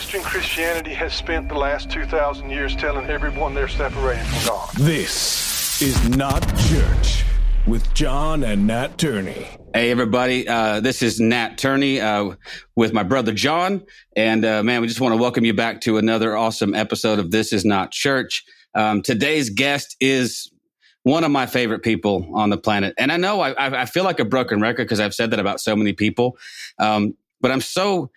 [0.00, 4.70] Western Christianity has spent the last 2,000 years telling everyone they're separated from God.
[4.76, 7.22] This is not church
[7.66, 9.46] with John and Nat Turney.
[9.74, 10.48] Hey, everybody.
[10.48, 12.34] Uh, this is Nat Turney uh,
[12.76, 13.84] with my brother John.
[14.16, 17.30] And uh, man, we just want to welcome you back to another awesome episode of
[17.30, 18.42] This Is Not Church.
[18.74, 20.50] Um, today's guest is
[21.02, 22.94] one of my favorite people on the planet.
[22.96, 25.60] And I know I, I feel like a broken record because I've said that about
[25.60, 26.38] so many people.
[26.78, 28.10] Um, but I'm so com-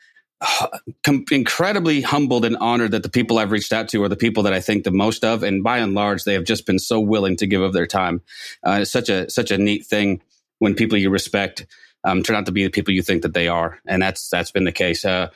[1.31, 4.53] incredibly humbled and honored that the people I've reached out to are the people that
[4.53, 7.37] I think the most of, and by and large, they have just been so willing
[7.37, 8.21] to give of their time.
[8.65, 10.21] Uh, it's such a such a neat thing
[10.59, 11.65] when people you respect
[12.03, 14.51] um, turn out to be the people you think that they are, and that's that's
[14.51, 15.29] been the case uh,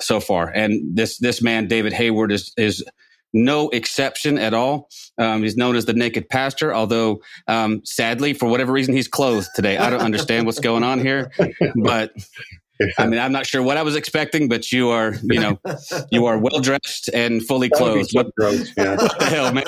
[0.00, 0.48] so far.
[0.48, 2.84] And this this man, David Hayward, is is
[3.32, 4.88] no exception at all.
[5.18, 9.48] Um, he's known as the naked pastor, although um, sadly, for whatever reason, he's clothed
[9.54, 9.76] today.
[9.76, 11.30] I don't understand what's going on here,
[11.76, 12.12] but
[12.98, 15.58] I mean, I'm not sure what I was expecting, but you are, you know,
[16.10, 18.10] you are well dressed and fully clothed.
[18.12, 18.96] What, gross, yeah.
[18.96, 19.64] what the hell, man?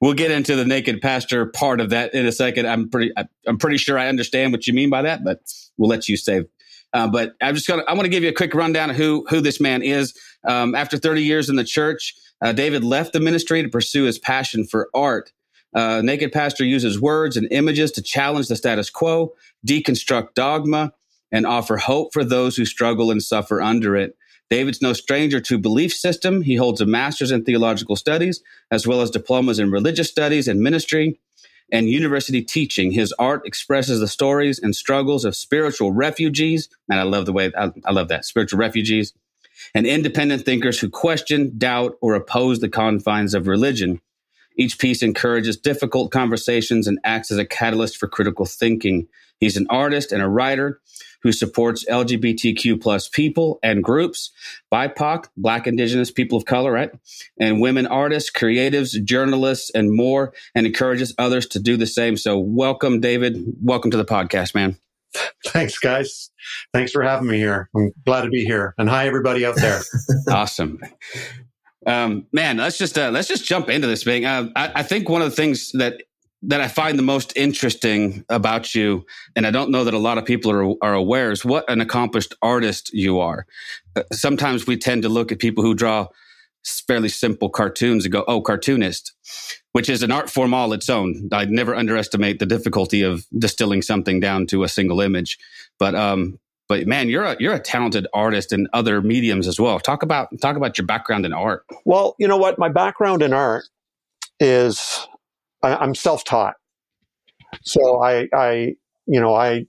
[0.00, 2.66] we'll get into the naked pastor part of that in a second.
[2.66, 3.12] I'm pretty,
[3.46, 5.40] I'm pretty sure I understand what you mean by that, but
[5.76, 6.44] we'll let you say.
[6.92, 9.24] Uh, but I'm just gonna, I want to give you a quick rundown of who
[9.28, 10.14] who this man is.
[10.46, 14.18] Um, after 30 years in the church, uh, David left the ministry to pursue his
[14.18, 15.32] passion for art.
[15.74, 19.32] Uh, Naked Pastor uses words and images to challenge the status quo,
[19.66, 20.92] deconstruct dogma,
[21.30, 24.16] and offer hope for those who struggle and suffer under it.
[24.50, 26.42] David's no stranger to belief system.
[26.42, 30.60] He holds a master's in theological studies, as well as diplomas in religious studies and
[30.60, 31.18] ministry
[31.70, 32.92] and university teaching.
[32.92, 36.68] His art expresses the stories and struggles of spiritual refugees.
[36.90, 39.14] And I love the way, I, I love that, spiritual refugees
[39.74, 44.00] and independent thinkers who question, doubt, or oppose the confines of religion.
[44.56, 49.08] Each piece encourages difficult conversations and acts as a catalyst for critical thinking.
[49.38, 50.80] He's an artist and a writer
[51.22, 54.30] who supports LGBTQ plus people and groups,
[54.72, 56.90] BIPOC, Black, Indigenous, people of color, right?
[57.38, 62.16] And women artists, creatives, journalists, and more, and encourages others to do the same.
[62.16, 63.38] So welcome, David.
[63.60, 64.76] Welcome to the podcast, man.
[65.46, 66.30] Thanks, guys.
[66.72, 67.68] Thanks for having me here.
[67.76, 68.74] I'm glad to be here.
[68.78, 69.82] And hi, everybody out there.
[70.30, 70.80] awesome.
[71.86, 74.24] Um, man, let's just uh, let's just jump into this thing.
[74.24, 76.02] Uh, I, I, think one of the things that
[76.42, 79.04] that I find the most interesting about you,
[79.34, 81.80] and I don't know that a lot of people are are aware, is what an
[81.80, 83.46] accomplished artist you are.
[83.96, 86.06] Uh, sometimes we tend to look at people who draw
[86.86, 89.12] fairly simple cartoons and go, "Oh, cartoonist,"
[89.72, 91.28] which is an art form all its own.
[91.32, 95.36] I'd never underestimate the difficulty of distilling something down to a single image.
[95.80, 96.38] But um,
[96.72, 99.78] but man, you're a you're a talented artist in other mediums as well.
[99.78, 101.66] Talk about talk about your background in art.
[101.84, 103.64] Well, you know what, my background in art
[104.40, 105.06] is
[105.62, 106.54] I, I'm self taught.
[107.60, 109.66] So I I you know I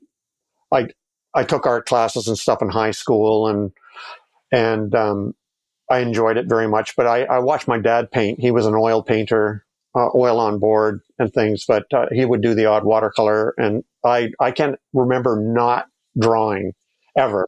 [0.72, 0.88] I
[1.36, 3.74] I took art classes and stuff in high school and
[4.54, 5.34] and um,
[5.92, 6.96] I enjoyed it very much.
[6.96, 8.40] But I, I watched my dad paint.
[8.40, 11.66] He was an oil painter, uh, oil on board and things.
[11.68, 15.88] But uh, he would do the odd watercolor, and I I can remember not
[16.18, 16.72] drawing
[17.18, 17.48] ever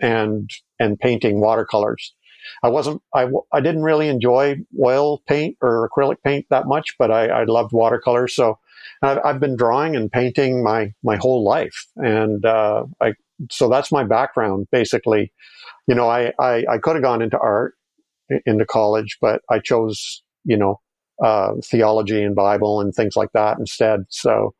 [0.00, 2.14] and and painting watercolors.
[2.62, 7.10] I wasn't I, I didn't really enjoy oil paint or acrylic paint that much, but
[7.10, 8.34] I, I loved watercolors.
[8.34, 8.58] So
[9.02, 13.14] I've, I've, been drawing and painting my my whole life, and uh, I
[13.50, 15.32] so that's my background basically.
[15.86, 17.74] You know, I I, I could have gone into art
[18.46, 20.80] into college, but I chose you know
[21.22, 24.04] uh, theology and Bible and things like that instead.
[24.08, 24.54] So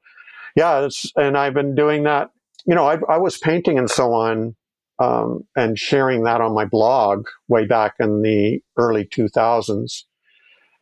[0.56, 2.30] yeah, and I've been doing that
[2.68, 4.54] you know, I, I was painting and so on
[4.98, 10.02] um, and sharing that on my blog way back in the early 2000s.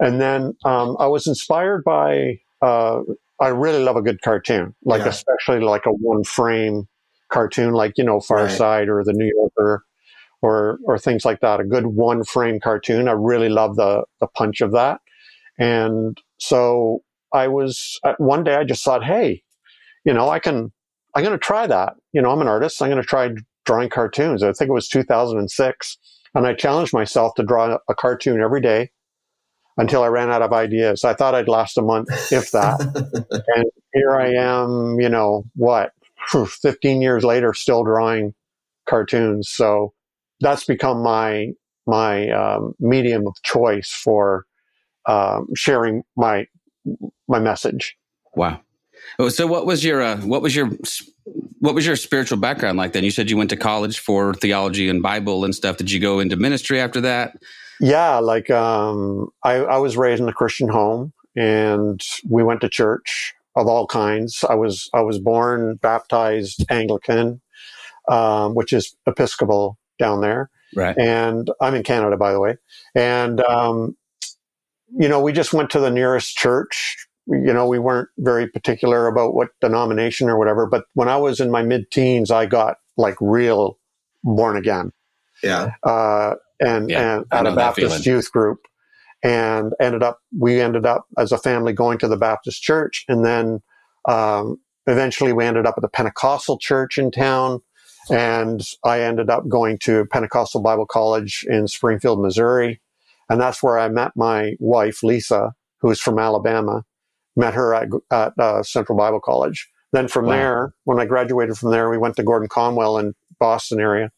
[0.01, 3.03] And then um, I was inspired by, uh,
[3.41, 5.09] I really love a good cartoon, like yeah.
[5.09, 6.89] especially like a one frame
[7.33, 8.51] cartoon, like, you know, Far right.
[8.51, 9.85] Side or the New Yorker
[10.43, 11.61] or, or things like that.
[11.61, 13.07] A good one frame cartoon.
[13.07, 15.01] I really love the, the punch of that.
[15.57, 19.45] And so I was, uh, one day I just thought, hey,
[20.05, 20.73] you know, I can,
[21.17, 21.95] I'm going to try that.
[22.13, 22.83] You know, I'm an artist.
[22.83, 23.31] I'm going to try
[23.65, 24.43] drawing cartoons.
[24.43, 25.99] I think it was 2006.
[26.35, 28.91] And I challenged myself to draw a cartoon every day
[29.79, 31.05] until I ran out of ideas.
[31.05, 32.81] I thought I'd last a month, if that.
[33.57, 33.65] and
[33.95, 35.93] here I am, you know, what,
[36.31, 38.35] 15 years later, still drawing
[38.87, 39.49] cartoons.
[39.51, 39.95] So
[40.41, 41.53] that's become my,
[41.87, 44.45] my um, medium of choice for
[45.09, 46.45] um, sharing my,
[47.27, 47.97] my message.
[48.35, 48.61] Wow.
[49.19, 50.71] Oh, so what was your uh, what was your
[51.59, 53.05] what was your spiritual background like then?
[53.05, 55.77] You said you went to college for theology and Bible and stuff.
[55.77, 57.37] Did you go into ministry after that?
[57.81, 62.69] Yeah, like um, I, I was raised in a Christian home, and we went to
[62.69, 64.45] church of all kinds.
[64.49, 67.41] I was I was born baptized Anglican,
[68.09, 70.97] um, which is Episcopal down there, Right.
[70.99, 72.57] And I'm in Canada, by the way.
[72.95, 73.97] And, um,
[74.97, 77.06] you know, we just went to the nearest church.
[77.27, 80.67] You know, we weren't very particular about what denomination or whatever.
[80.67, 83.79] But when I was in my mid teens, I got like real
[84.23, 84.93] born again.
[85.43, 85.73] Yeah.
[85.83, 88.61] Uh, and, Yeah, and at a Baptist youth group
[89.23, 93.05] and ended up, we ended up as a family going to the Baptist church.
[93.09, 93.61] And then,
[94.09, 97.61] um, eventually we ended up at the Pentecostal church in town.
[98.09, 102.81] And I ended up going to Pentecostal Bible College in Springfield, Missouri.
[103.29, 106.85] And that's where I met my wife, Lisa, who's from Alabama.
[107.37, 109.69] Met her at, at uh, Central Bible College.
[109.93, 110.33] Then from Wow.
[110.33, 114.11] there, when I graduated from there, we went to Gordon Conwell in Boston area.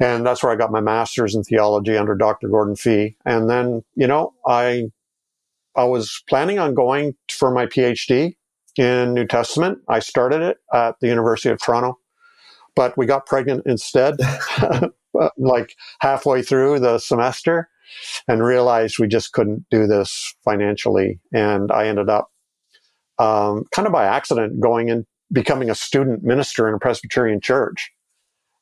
[0.00, 2.48] And that's where I got my master's in theology under Dr.
[2.48, 3.16] Gordon Fee.
[3.24, 4.90] And then, you know, I,
[5.76, 8.34] I was planning on going for my PhD
[8.76, 9.78] in New Testament.
[9.88, 11.98] I started it at the University of Toronto,
[12.74, 14.16] but we got pregnant instead,
[15.36, 17.68] like halfway through the semester
[18.26, 21.20] and realized we just couldn't do this financially.
[21.32, 22.31] And I ended up,
[23.22, 27.90] um, kind of by accident going and becoming a student minister in a Presbyterian church.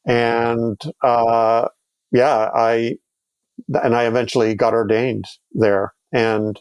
[0.07, 1.69] And, uh,
[2.13, 2.99] yeah, I,
[3.83, 6.61] and I eventually got ordained there and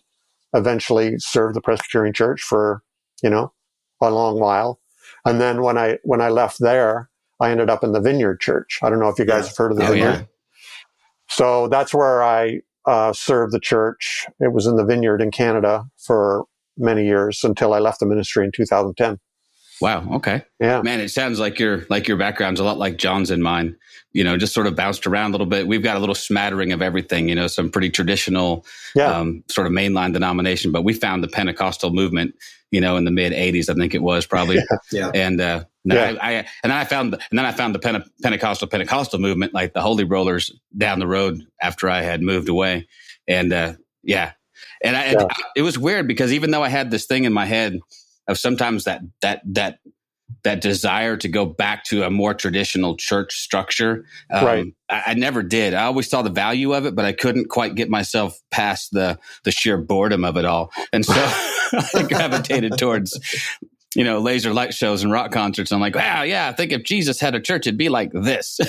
[0.53, 2.81] eventually served the Presbyterian church for,
[3.23, 3.53] you know,
[4.01, 4.79] a long while.
[5.25, 7.09] And then when I, when I left there,
[7.39, 8.79] I ended up in the Vineyard Church.
[8.83, 9.49] I don't know if you guys Yeah.
[9.49, 10.19] have heard of the Oh, Vineyard.
[10.19, 10.23] yeah.
[11.29, 14.25] So that's where I uh, served the church.
[14.39, 16.45] It was in the Vineyard in Canada for
[16.79, 19.19] many years until I left the ministry in 2010.
[19.81, 20.05] Wow.
[20.15, 20.43] Okay.
[20.59, 20.81] Yeah.
[20.81, 23.75] Man, it sounds like your like your background's a lot like John's and mine.
[24.11, 25.67] You know, just sort of bounced around a little bit.
[25.67, 27.29] We've got a little smattering of everything.
[27.29, 28.65] You know, some pretty traditional,
[28.95, 29.05] Yeah.
[29.15, 30.71] um, sort of mainline denomination.
[30.71, 32.35] But we found the Pentecostal movement.
[32.71, 34.57] You know, in the mid '80s, I think it was probably.
[34.91, 35.11] Yeah.
[35.13, 36.21] And uh, then Yeah.
[36.21, 36.33] I, I
[36.63, 39.73] and then I found the, and then I found the Pente- Pentecostal Pentecostal movement, like
[39.73, 42.87] the Holy Rollers, down the road after I had moved away.
[43.29, 43.73] And uh,
[44.03, 44.33] yeah,
[44.83, 45.25] and I, Yeah.
[45.55, 47.79] it was weird because even though I had this thing in my head
[48.27, 49.79] of sometimes that that that
[50.43, 54.65] that desire to go back to a more traditional church structure, um, Right.
[54.87, 55.73] I, I never did.
[55.73, 59.17] I always saw the value of it, but I couldn't quite get myself past the
[59.43, 61.13] the sheer boredom of it all, and so
[61.95, 63.19] I gravitated towards
[63.95, 65.71] you know, laser light shows and rock concerts.
[65.71, 68.59] I'm like, wow, yeah, I think if Jesus had a church, it'd be like this.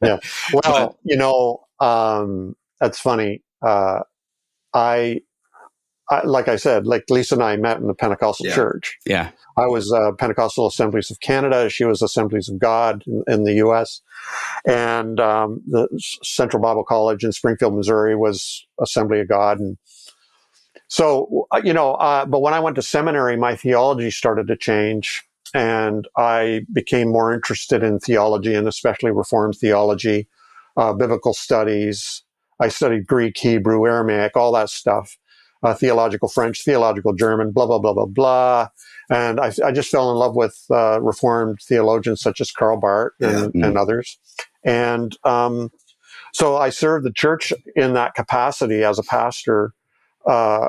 [0.00, 0.18] Yeah.
[0.52, 3.42] Well, you know, um, that's funny.
[3.66, 4.00] Uh,
[4.72, 5.22] I,
[6.14, 8.54] I, like I said, like Lisa and I met in the Pentecostal Yeah.
[8.54, 8.98] church.
[9.06, 9.30] yeah.
[9.56, 11.68] I was uh, Pentecostal Assemblies of Canada.
[11.68, 14.00] She was Assemblies of God in, in the U.S.
[14.66, 15.86] And um, the
[16.22, 19.60] Central Bible College in Springfield, Missouri, was Assembly of God.
[19.60, 19.78] And
[20.88, 24.56] so, uh, you know, uh, but when I went to seminary, my theology started to
[24.56, 25.22] change,
[25.54, 30.28] and I became more interested in theology, and especially Reformed theology,
[30.76, 32.22] uh, biblical studies.
[32.60, 35.16] I studied Greek, Hebrew, Aramaic, all that stuff.
[35.64, 38.68] Uh, theological French, theological German, blah blah blah blah blah.
[39.10, 43.14] And I, I just fell in love with uh, Reformed theologians such as Karl Barth
[43.20, 43.68] and, Yeah.
[43.68, 44.18] and others.
[44.64, 45.70] And um,
[46.34, 49.72] so I served the church in that capacity as a pastor.
[50.26, 50.68] Uh,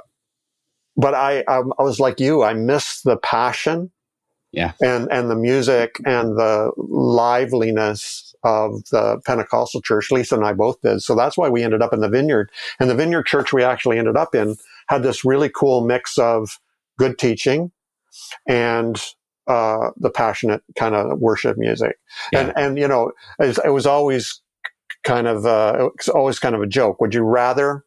[0.98, 2.44] but I, I, I was like you.
[2.44, 3.92] I missed the passion,
[4.56, 4.72] Yeah.
[4.82, 10.12] and and the music and the liveliness of the Pentecostal church.
[10.12, 11.02] Lisa and I both did.
[11.02, 12.52] So that's why we ended up in the Vineyard.
[12.80, 14.56] And the Vineyard church we actually ended up in
[14.88, 16.60] had this really cool mix of
[16.98, 17.72] good teaching
[18.48, 19.02] and
[19.48, 21.98] uh, the passionate kind of worship music.
[22.32, 22.40] Yeah.
[22.40, 24.42] And and you know, it was, it was always
[25.04, 27.02] kind of uh, it was always kind of a joke.
[27.02, 27.84] Would you rather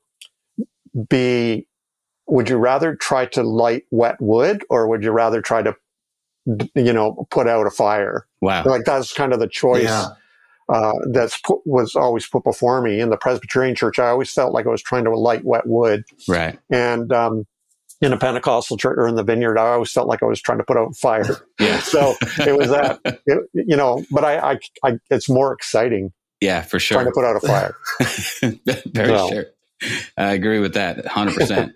[1.09, 1.67] be
[2.27, 5.75] would you rather try to light wet wood or would you rather try to
[6.75, 8.65] you know put out a fire Wow.
[8.65, 10.07] like that's kind of the choice Yeah.
[10.69, 14.53] uh, that's put, was always put before me in the presbyterian church i always felt
[14.53, 16.59] like i was trying to light wet wood Right.
[16.71, 17.47] and um,
[18.01, 20.59] in a pentecostal church or in the vineyard i always felt like i was trying
[20.59, 21.79] to put out fire Yeah.
[21.81, 22.15] so
[22.47, 26.79] it was that it, you know but I, I, I it's more exciting Yeah, for
[26.79, 26.97] sure.
[27.03, 27.75] trying to put out a fire
[28.95, 29.29] Very Well.
[29.31, 29.47] sure.
[30.17, 31.73] I agree with that 100%.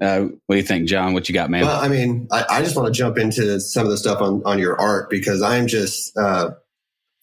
[0.00, 1.12] Uh, what do you think, John?
[1.14, 1.64] What you got, man?
[1.64, 4.42] Well, I mean, I, I just want to jump into some of the stuff on,
[4.44, 6.50] on your art because I'm just, uh,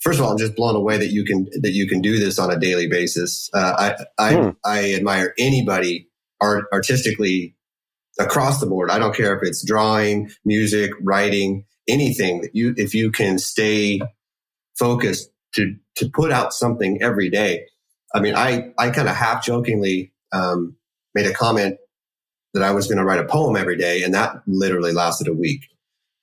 [0.02, 2.38] first of all, I'm just blown away that you can that you can do this
[2.40, 3.50] on a daily basis.
[3.54, 4.50] Uh, I I, Hmm.
[4.66, 6.08] I admire anybody
[6.42, 7.56] art artistically
[8.20, 8.90] across the board.
[8.92, 14.02] I don't care if it's drawing, music, writing, anything that you if you can stay
[14.78, 17.66] focused to to put out something every day.
[18.14, 20.76] I mean, I I kind of half jokingly um,
[21.16, 21.78] made a comment
[22.54, 25.34] that I was going to write a poem every day, and that literally lasted a
[25.34, 25.62] week.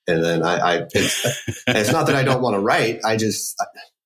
[0.07, 1.25] And then I, I it's,
[1.67, 2.99] it's not that I don't want to write.
[3.05, 3.55] I just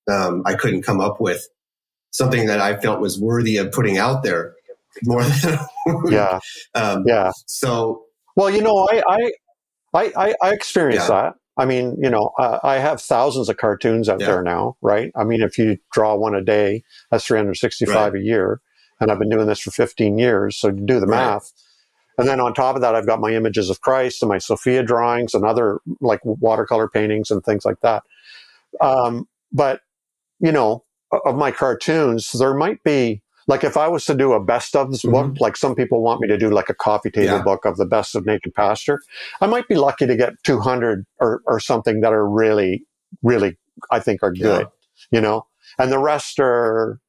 [0.10, 1.48] um, I couldn't come up with
[2.12, 4.54] something that I felt was worthy of putting out there
[5.04, 5.58] more than
[6.10, 6.40] yeah,
[6.75, 7.32] um, yeah.
[7.48, 8.04] So
[8.36, 9.32] Well, you know, I I
[9.94, 11.24] I, I, I experienced Yeah.
[11.24, 11.34] that.
[11.58, 14.28] I mean, you know, uh, I have thousands of cartoons out Yeah.
[14.28, 15.12] there now, right?
[15.16, 18.62] I mean, if you draw one a day, that's 365 a year,
[19.00, 20.58] and I've been doing this for 15 years.
[20.58, 21.18] So do the Right.
[21.20, 21.51] math.
[22.22, 24.84] And then on top of that, I've got my images of Christ and my Sophia
[24.84, 28.04] drawings and other like watercolor paintings and things like that.
[28.80, 29.82] Um, but
[30.40, 30.84] you know,
[31.25, 34.92] of my cartoons, there might be like if I was to do a best of
[34.92, 37.38] this book, like some people want me to do like a coffee table Mm-hmm.
[37.38, 37.44] Yeah.
[37.44, 39.01] book of the best of Naked Pastor,
[39.42, 42.86] I might be lucky to get 200 or, or something that are really,
[43.24, 43.58] really,
[43.90, 44.68] I think are good,
[45.10, 45.48] you know,
[45.80, 47.00] and the rest are,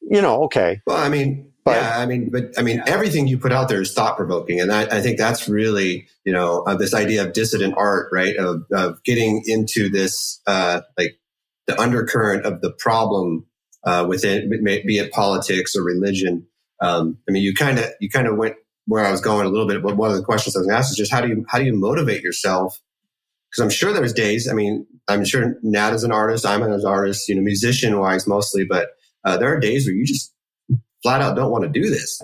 [0.00, 0.80] you know, okay.
[0.86, 3.80] Well, I mean, But- yeah, I mean, but I mean, everything you put out there
[3.80, 7.32] is thought provoking, and I, I think that's really, you know, uh, this idea of
[7.32, 8.36] dissident art, right?
[8.36, 11.18] Of, of getting into this, uh, like
[11.66, 13.46] the undercurrent of the problem
[13.84, 16.46] uh, within, be it politics or religion.
[16.80, 18.56] Um, I mean, you kind of, you kind of went
[18.86, 19.82] where I was going a little bit.
[19.82, 21.44] But one of the questions I was going to ask is just how do you,
[21.48, 22.80] how do you motivate yourself?
[23.50, 24.48] Because I'm sure there's days.
[24.48, 26.46] I mean, I'm sure Nat is an artist.
[26.46, 28.90] I'm an artist, you know, musician wise mostly, but
[29.24, 30.32] uh, there are days where you just
[31.02, 32.22] flat out don't want to do this.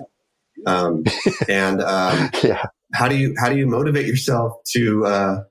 [0.66, 1.04] Um,
[1.48, 2.64] and um, Yeah.
[2.94, 5.42] how do you how do you motivate yourself to uh,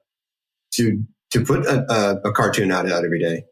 [0.73, 3.45] to to put a, a, a cartoon out out every day?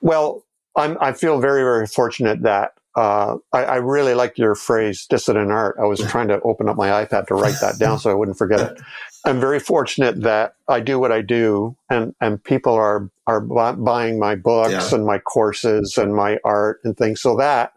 [0.00, 0.44] Well,
[0.76, 5.50] I'm, I feel very, very fortunate that uh, I, I really like your phrase dissident
[5.52, 5.76] art.
[5.80, 8.38] I was trying to open up my iPad to write that down so I wouldn't
[8.38, 8.80] forget it.
[9.24, 14.18] I'm very fortunate that I do what I do, and and people are are buying
[14.18, 14.96] my books Yeah.
[14.96, 17.72] and my courses and my art and things, so that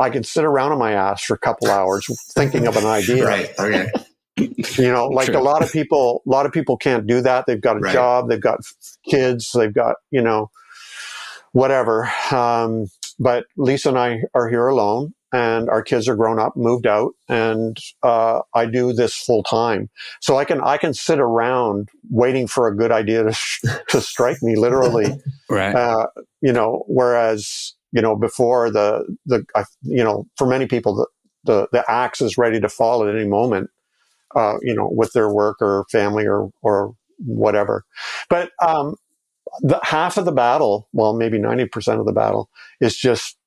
[0.00, 3.24] I can sit around on my ass for a couple hours thinking of an idea.
[3.26, 3.48] Right.
[3.58, 3.90] Okay.
[4.38, 5.38] You know, like True.
[5.38, 7.46] a lot of people, a lot of people can't do that.
[7.46, 7.92] They've got a Right.
[7.92, 8.58] job, they've got
[9.08, 10.50] kids, they've got, you know,
[11.52, 12.10] whatever.
[12.30, 12.86] Um,
[13.18, 17.12] but Lisa and I are here alone and our kids are grown up, moved out
[17.30, 19.88] and, uh, I do this full time.
[20.20, 24.42] So I can, I can sit around waiting for a good idea to, to strike
[24.42, 25.16] me literally
[25.48, 25.74] Right.
[25.74, 26.06] uh,
[26.42, 29.44] you know, whereas you know before the the
[29.82, 31.06] you know for many people the,
[31.44, 33.70] the the axe is ready to fall at any moment,
[34.34, 37.84] uh, you know, with their work or family or or whatever.
[38.28, 38.96] But um,
[39.62, 42.50] the half of the battle, well, maybe ninety percent of the battle,
[42.80, 43.38] is just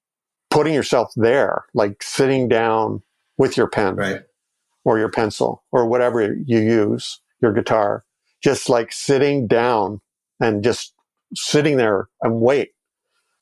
[0.49, 3.03] putting yourself there, like sitting down
[3.37, 4.21] with your pen Right.
[4.83, 8.03] or your pencil or whatever you use, your guitar,
[8.43, 10.01] just like sitting down
[10.39, 10.93] and just
[11.35, 12.71] sitting there and wait.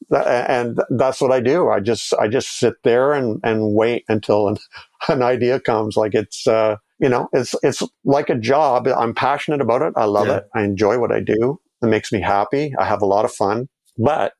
[0.10, 1.70] And that's what I do.
[1.70, 4.58] I just, I just sit there and, and wait until an,
[5.10, 5.98] an idea comes.
[5.98, 8.88] Like it's, uh, you know, it's, it's like a job.
[8.88, 9.94] I'm passionate about it.
[9.96, 10.38] I love Yeah.
[10.38, 10.44] it.
[10.56, 11.60] I enjoy what I do.
[11.82, 12.74] It makes me happy.
[12.80, 14.34] I have a lot of fun, but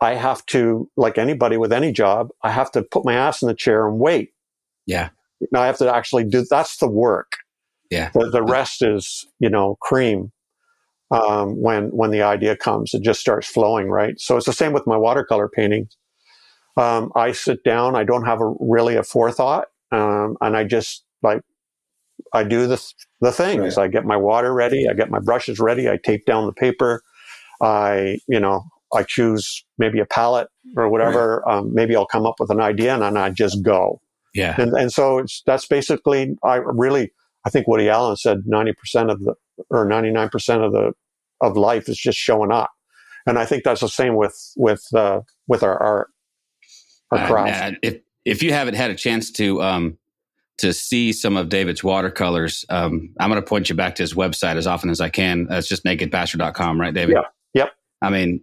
[0.00, 3.48] I have to, like anybody with any job, I have to put my ass in
[3.48, 4.30] the chair and wait.
[4.86, 5.08] Yeah.
[5.52, 7.32] Now I have to actually do, that's the work.
[7.90, 8.10] Yeah.
[8.12, 10.32] The, the rest is, you know, cream.
[11.10, 14.18] Um, when, when the idea comes, it just starts flowing, right?
[14.18, 15.96] So it's the same with my watercolor paintings.
[16.76, 19.68] Um, I sit down, I don't have a really a forethought.
[19.92, 21.42] Um, and I just like,
[22.32, 22.82] I do the,
[23.20, 23.76] the things.
[23.76, 23.84] Right.
[23.84, 24.86] I get my water ready.
[24.88, 25.88] I get my brushes ready.
[25.88, 27.02] I tape down the paper.
[27.62, 31.48] I, you know, I choose maybe a palette or whatever.
[31.48, 34.00] Um, maybe I'll come up with an idea and then I just go.
[34.34, 34.54] Yeah.
[34.60, 37.12] And, and so it's, that's basically, I really,
[37.44, 39.34] I think Woody Allen said 90% of the,
[39.70, 40.92] or 99% of the,
[41.40, 42.70] of life is just showing up.
[43.26, 46.08] And I think that's the same with, with, uh, with our art,
[47.10, 47.76] our Uh, craft.
[47.82, 49.98] If if you haven't had a chance to um
[50.58, 54.14] to see some of David's watercolors, um, I'm going to point you back to his
[54.14, 55.46] website as often as I can.
[55.46, 57.14] That's just nakedpastor.com, right, David?
[57.14, 57.22] Yeah.
[57.54, 57.72] Yep.
[58.02, 58.42] I mean,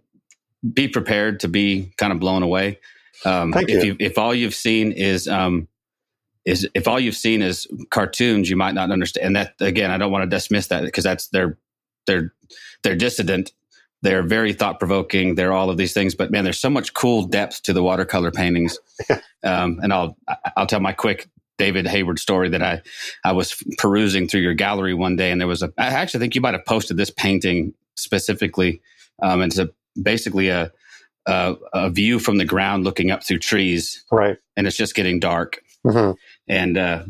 [0.72, 2.78] be prepared to be kind of blown away.
[3.24, 3.96] Um, Thank if you.
[3.98, 5.68] if all you've seen is um,
[6.44, 9.26] is if all you've seen is cartoons, you might not understand.
[9.26, 11.58] And that again, I don't want to dismiss that because that's they're
[12.06, 12.32] they're
[12.82, 13.52] they're dissident.
[14.02, 15.34] They're very thought provoking.
[15.34, 18.30] They're all of these things, but man, there's so much cool depth to the watercolor
[18.30, 18.78] paintings.
[19.44, 20.16] um, and I'll
[20.56, 22.82] I'll tell my quick David Hayward story that I
[23.24, 26.34] I was perusing through your gallery one day, and there was a I actually think
[26.34, 28.82] you might have posted this painting specifically.
[29.22, 29.70] Um, and it's a,
[30.02, 30.70] basically a,
[31.26, 34.36] a a view from the ground looking up through trees, Right.
[34.56, 36.12] and it's just getting dark hmm
[36.48, 37.04] and uh,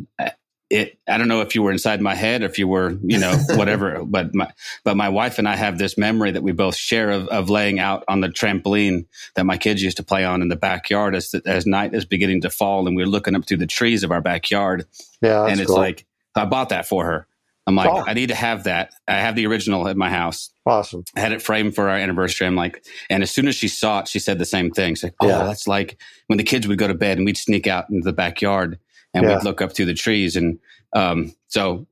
[0.71, 3.19] it I don't know if you were inside my head or if you were you
[3.19, 4.51] know whatever but my
[4.83, 7.79] but my wife and I have this memory that we both share of, of laying
[7.79, 11.35] out on the trampoline that my kids used to play on in the backyard as
[11.47, 14.23] as night is beginning to fall and we're looking up through the trees of our
[14.23, 14.87] backyard
[15.21, 15.41] Yeah.
[15.41, 15.77] That's and it's cool.
[15.77, 17.27] like I bought that for her
[17.67, 18.05] I'm like, Oh.
[18.07, 18.93] I need to have that.
[19.09, 20.51] I have the original at my house.
[20.67, 21.03] Awesome.
[21.17, 22.47] I had it framed for our anniversary.
[22.47, 24.95] I'm like, and as soon as she saw it, she said the same thing.
[24.95, 25.45] She's like, oh, Yeah.
[25.45, 28.13] that's like when the kids would go to bed and we'd sneak out into the
[28.13, 28.79] backyard
[29.15, 29.37] and Yeah.
[29.37, 30.37] we'd look up through the trees.
[30.37, 30.59] And
[30.95, 31.87] um, so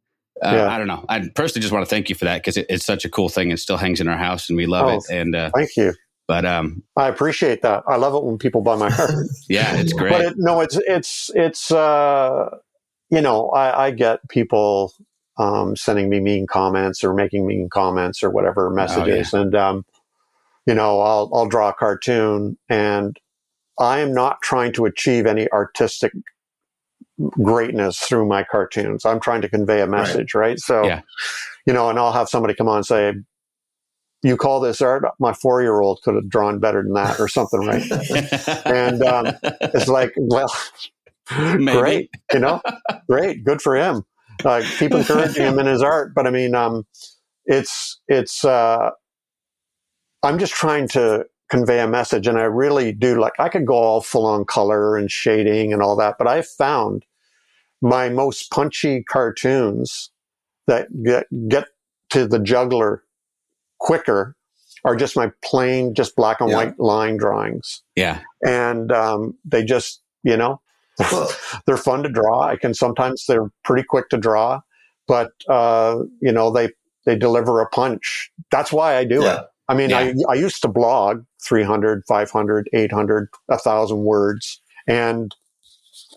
[0.44, 0.68] uh, Yeah.
[0.68, 1.04] I don't know.
[1.08, 3.28] I personally just want to thank you for that because it, it's such a cool
[3.28, 4.96] thing and still hangs in our house and we love Oh.
[4.96, 5.04] it.
[5.10, 5.94] And uh, Thank you.
[6.26, 7.84] but um, I appreciate that.
[7.86, 9.10] I love it when people buy my art.
[9.48, 10.10] yeah, it's great.
[10.10, 12.48] but it, no, it's it's it's uh,
[13.10, 14.92] you know I, I get people
[15.38, 19.84] um, sending me mean comments or making mean comments or whatever messages, and um,
[20.66, 23.16] you know I'll I'll draw a cartoon, and
[23.78, 26.12] I am not trying to achieve any artistic
[27.30, 29.04] greatness through my cartoons.
[29.04, 30.58] I'm trying to convey a message, right?
[30.58, 31.00] So, Yeah.
[31.66, 33.14] you know, and I'll have somebody come on and say.
[34.24, 35.02] You call this art?
[35.18, 37.82] My four-year-old could have drawn better than that, or something, right?
[38.66, 39.32] and um,
[39.74, 40.46] it's like, well,
[41.36, 41.72] Maybe.
[41.72, 42.60] great, you know,
[43.08, 44.04] great, good for him.
[44.44, 46.86] Uh, keep encouraging him in his art, but I mean, um,
[47.46, 48.44] it's it's.
[48.44, 48.90] Uh,
[50.22, 53.32] I'm just trying to convey a message, and I really do like.
[53.40, 57.04] I could go all full on color and shading and all that, but I found
[57.82, 60.10] my most punchy cartoons
[60.66, 61.66] that get get
[62.10, 63.02] to the juggler
[63.78, 64.36] quicker
[64.84, 66.56] are just my plain, just black and Yeah.
[66.56, 68.20] white line drawings yeah.
[68.42, 70.60] and um, they just you know
[71.66, 74.60] they're fun to draw i can sometimes they're pretty quick to draw
[75.08, 76.68] but uh, you know they
[77.06, 79.40] they deliver a punch that's why i do Yeah.
[79.40, 85.34] it i mean I, I used to blog 300 500 800 1000 words and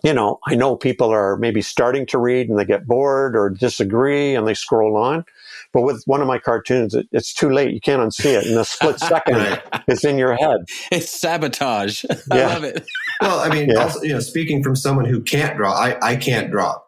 [0.04, 3.50] you know i know people are maybe starting to read and they get bored or
[3.50, 5.24] disagree and they scroll on
[5.72, 8.56] but with one of my cartoons it, it's too late you can't unsee it in
[8.58, 10.58] a split second it's in your head
[10.90, 12.04] It's sabotage.
[12.30, 12.86] I love it.
[13.20, 13.82] Well, I mean, Yeah.
[13.84, 16.78] also, you know, speaking from someone who can't draw, I, I can't draw.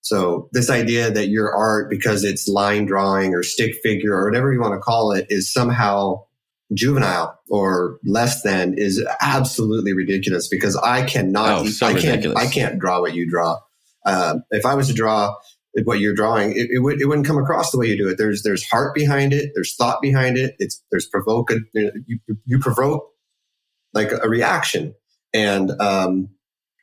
[0.00, 4.52] So this idea that your art, because it's line drawing or stick figure or whatever
[4.52, 6.22] you want to call it, is somehow
[6.74, 12.38] juvenile or less than is absolutely ridiculous because I cannot, Oh, so I can't, ridiculous.
[12.38, 13.58] I can't draw what you draw.
[14.04, 15.34] Um, if I was to draw
[15.84, 18.18] what you're drawing, it, it, would, it wouldn't come across the way you do it.
[18.18, 19.52] There's, there's heart behind it.
[19.54, 20.54] There's thought behind it.
[20.58, 23.08] It's, there's provoke, you, you provoke
[23.94, 24.94] like a reaction
[25.34, 26.28] and um,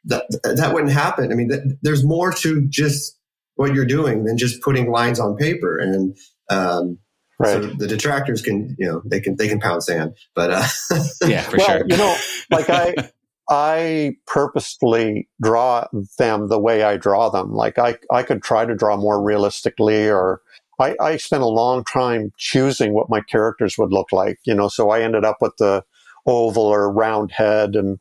[0.06, 1.32] that that wouldn't happen.
[1.32, 3.18] I mean, th- there's more to just
[3.56, 5.78] what you're doing than just putting lines on paper.
[5.78, 6.16] And
[6.50, 6.98] um,
[7.40, 10.68] right so the detractors can, you know, they can they can pound sand, but uh,
[11.26, 11.86] Yeah, for well, sure.
[11.88, 12.16] you know,
[12.52, 12.96] like I,
[13.50, 15.88] I purposefully draw
[16.20, 17.52] them the way I draw them.
[17.54, 20.42] Like I, I could try to draw more realistically, or
[20.80, 24.38] I, I spent a long time choosing what my characters would look like.
[24.46, 25.84] You know, so I ended up with the
[26.28, 27.98] oval or round head, and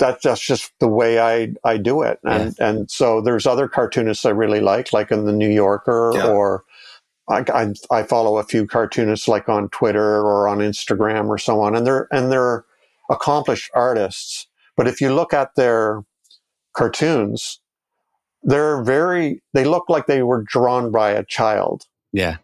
[0.00, 2.18] that, that's just the way I, I do it.
[2.24, 6.26] And and so there's other cartoonists I really like, like in the New Yorker Yeah.
[6.28, 6.64] or.
[7.28, 11.60] I, I, I follow a few cartoonists like on Twitter or on Instagram or so
[11.60, 12.64] on, and they're and they're
[13.10, 14.46] accomplished artists.
[14.76, 16.04] But if you look at their
[16.74, 17.60] cartoons,
[18.42, 22.36] they're very they look like they were drawn by a child, yeah.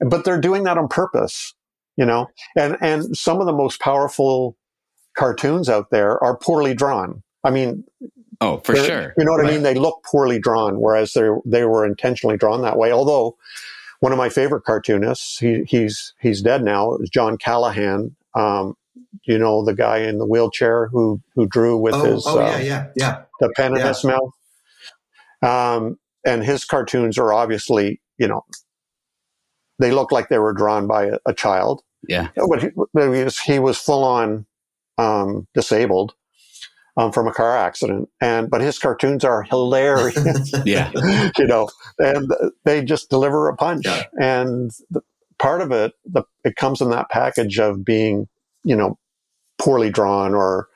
[0.00, 1.54] but they're doing that on purpose,
[1.96, 2.28] you know.
[2.56, 4.56] And and some of the most powerful
[5.16, 7.22] cartoons out there are poorly drawn.
[7.44, 7.84] I mean,
[8.40, 9.14] Oh, for sure.
[9.16, 9.62] You know what I mean?
[9.62, 12.92] They look poorly drawn, whereas they they were intentionally drawn that way.
[12.92, 13.36] Although
[14.04, 18.14] one of my favorite cartoonists, he, he's he's dead now, is John Callahan.
[18.34, 18.76] Um,
[19.24, 22.50] you know the guy in the wheelchair who who drew with oh, his oh uh,
[22.50, 24.30] yeah, yeah, yeah, the pen in his mouth.
[25.40, 28.42] Um, and his cartoons are obviously, you know,
[29.78, 31.80] they look like they were drawn by a, a child.
[32.06, 32.28] Yeah.
[32.36, 34.44] But he, but he was, he was full on
[34.98, 36.14] um, disabled
[36.96, 40.90] um, from a car accident, and but his cartoons are hilarious, Yeah.
[41.38, 42.30] you know, and
[42.64, 43.86] they just deliver a punch.
[43.86, 44.02] Yeah.
[44.20, 45.00] And the,
[45.38, 48.28] part of it, the, it comes in that package of being,
[48.62, 48.98] you know,
[49.58, 50.68] poorly drawn or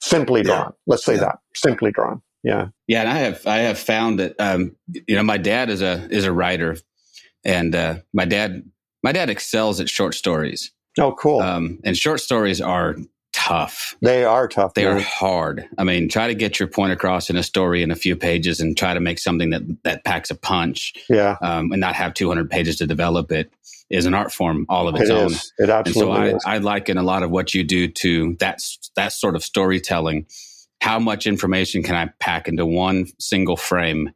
[0.00, 0.46] simply Yeah.
[0.46, 0.72] drawn.
[0.86, 1.20] Let's say Yeah.
[1.20, 2.22] that simply drawn.
[2.42, 2.68] Yeah.
[2.88, 4.74] Yeah, and I have I have found that um,
[5.06, 6.78] you know my dad is a is a writer,
[7.44, 8.62] and uh, my dad
[9.02, 11.40] my dad excels at short stories, Oh, cool.
[11.42, 12.96] um, and short stories are
[13.50, 13.96] tough.
[14.00, 14.74] they are tough.
[14.74, 15.68] They are hard.
[15.78, 18.60] I mean, try to get your point across in a story in a few pages,
[18.60, 21.36] and try to make something that that packs a punch, Yeah.
[21.42, 23.50] um, and not have 200 pages to develop it
[23.90, 25.26] is an art form all of It its own.
[25.32, 25.52] is.
[25.58, 26.44] It And so absolutely I, is.
[26.46, 28.60] I liken a lot of what you do to that
[28.96, 30.26] that sort of storytelling.
[30.80, 34.12] How much information can I pack into one single frame,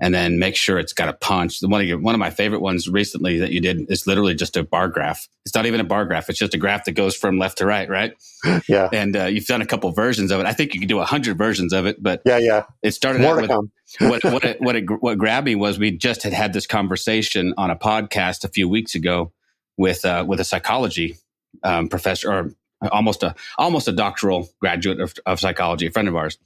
[0.00, 1.60] and then make sure it's got a punch?
[1.60, 4.34] The one of your, one of my favorite ones recently that you did is literally
[4.34, 5.28] just a bar graph.
[5.44, 7.66] It's not even a bar graph; it's just a graph that goes from left to
[7.66, 8.12] right, right?
[8.68, 8.88] yeah.
[8.92, 10.46] And uh, you've done a couple versions of it.
[10.46, 12.38] I think you could do a hundred versions of it, but Yeah.
[12.38, 12.64] Yeah.
[12.82, 13.68] it started More out
[14.00, 16.66] with what what it, what it, what grabbed me was we just had had this
[16.66, 19.32] conversation on a podcast a few weeks ago
[19.76, 21.16] with uh, with a psychology
[21.62, 22.52] um, professor or
[22.92, 26.38] almost a almost a doctoral graduate of, of psychology, a friend of ours,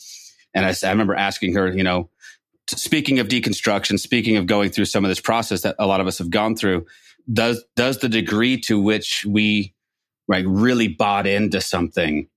[0.54, 2.08] and I, I remember asking her, you know,
[2.78, 6.06] speaking of deconstruction, speaking of going through some of this process that a lot of
[6.06, 6.86] us have gone through,
[7.32, 9.74] does does the degree to which we
[10.28, 12.28] right really bought into something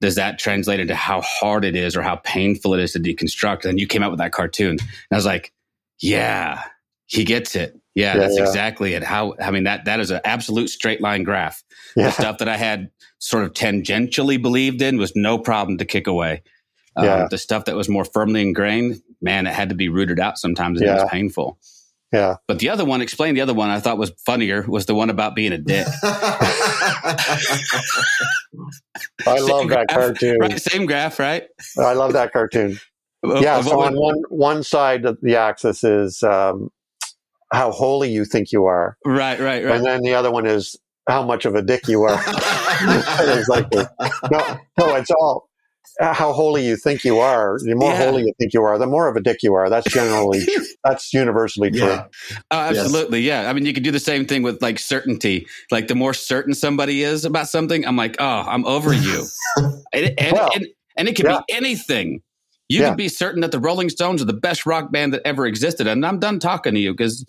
[0.00, 3.64] does that translate into how hard it is or how painful it is to deconstruct?
[3.64, 4.70] And you came out with that cartoon.
[4.70, 5.52] And I was like,
[6.00, 6.62] yeah,
[7.06, 7.78] he gets it.
[7.94, 8.44] Yeah, yeah that's yeah.
[8.44, 9.02] exactly it.
[9.02, 11.64] How, I mean, that, that is an absolute straight line graph.
[11.96, 12.06] Yeah.
[12.06, 16.06] The stuff that I had sort of tangentially believed in was no problem to kick
[16.06, 16.42] away.
[16.96, 17.14] Um, yeah.
[17.22, 20.38] Um, the stuff that was more firmly ingrained, man, it had to be rooted out
[20.38, 20.96] sometimes and yeah.
[20.98, 21.58] it was painful.
[22.12, 22.36] Yeah.
[22.46, 25.10] But the other one, explain the other one I thought was funnier was the one
[25.10, 25.86] about being a dick.
[29.26, 30.38] I love that cartoon.
[30.40, 31.44] Right, same graph, right?
[31.78, 32.78] I love that cartoon.
[33.22, 33.60] yeah.
[33.60, 36.70] So on one one side of the axis is um,
[37.52, 38.96] how holy you think you are.
[39.04, 39.76] Right, right, right.
[39.76, 40.76] And then the other one is
[41.08, 42.18] how much of a dick you are.
[43.38, 43.84] exactly.
[44.30, 45.47] No, no, it's all
[46.00, 48.04] how holy you think you are, the more yeah.
[48.04, 49.68] holy you think you are, the more of a dick you are.
[49.68, 50.46] That's generally
[50.84, 51.80] that's universally true.
[51.80, 52.06] Yeah.
[52.50, 53.44] Oh, absolutely, yes.
[53.44, 53.50] yeah.
[53.50, 55.46] I mean, you could do the same thing with like certainty.
[55.70, 59.24] Like the more certain somebody is about something, I'm like, oh, I'm over you.
[59.92, 61.40] and, and, well, and, and, it can yeah.
[61.46, 62.22] be anything.
[62.68, 65.46] You can be certain that the Rolling Stones are the best rock band that ever
[65.46, 67.24] existed, and I'm done talking to you because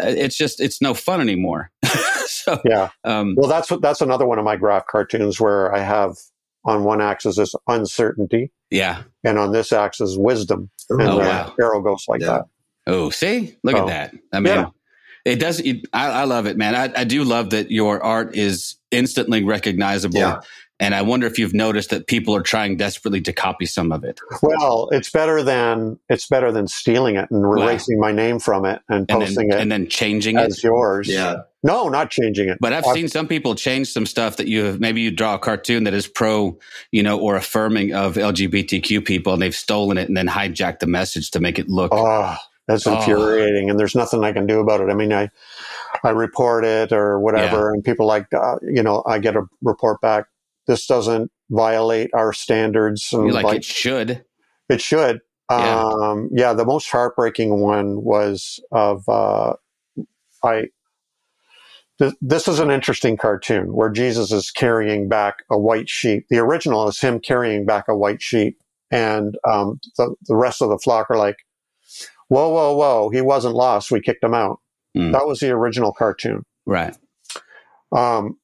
[0.00, 1.70] uh, it's just it's no fun anymore.
[2.26, 2.90] so yeah.
[3.04, 6.16] Um, well, that's what that's another one of my graph cartoons where I have
[6.64, 8.50] on one axis is uncertainty.
[8.70, 9.02] Yeah.
[9.24, 10.70] And on this axis, wisdom.
[10.90, 11.54] Oh, and oh, the wow.
[11.60, 12.26] arrow goes like yeah.
[12.26, 12.44] that.
[12.86, 13.56] Oh, see?
[13.62, 13.80] Look oh.
[13.80, 14.14] at that.
[14.32, 14.66] I mean, yeah.
[15.24, 15.60] it does.
[15.60, 16.74] It, I, I, love it, man.
[16.74, 20.18] I, I, do love that your art is instantly recognizable.
[20.18, 20.40] Yeah.
[20.80, 24.02] And I wonder if you've noticed that people are trying desperately to copy some of
[24.02, 24.18] it.
[24.42, 27.62] Well, it's better than it's better than stealing it and wow.
[27.62, 30.64] erasing my name from it and, and posting then, it and then changing as it.
[30.64, 31.06] yours.
[31.06, 31.42] Yeah.
[31.62, 32.56] No, not changing it.
[32.58, 34.80] But I've, I've, seen some people change some stuff that you have.
[34.80, 36.58] Maybe you draw a cartoon that is pro,
[36.90, 40.86] you know, or affirming of LGBTQ people, and they've stolen it and then hijacked the
[40.86, 41.92] message to make it look.
[41.94, 42.96] Oh, that's oh.
[42.96, 44.88] infuriating, and there's nothing I can do about it.
[44.88, 45.28] I mean, I
[46.02, 47.74] I report it or whatever, yeah.
[47.74, 50.24] and people like, uh, you know, I get a report back.
[50.70, 53.08] This doesn't violate our standards.
[53.12, 54.24] And like, like it should.
[54.68, 55.18] It should.
[55.50, 55.82] Yeah.
[55.82, 59.54] Um, yeah, the most heartbreaking one was of uh,
[60.44, 60.66] I.
[61.98, 66.26] Th- this is an interesting cartoon where Jesus is carrying back a white sheep.
[66.30, 68.56] The original is him carrying back a white sheep,
[68.92, 71.38] and um, the the rest of the flock are like,
[72.28, 73.10] "Whoa, whoa, whoa!
[73.10, 73.90] He wasn't lost.
[73.90, 74.60] We kicked him out."
[74.96, 75.10] Mm.
[75.10, 76.96] That was the original cartoon, right?
[77.90, 78.36] Um,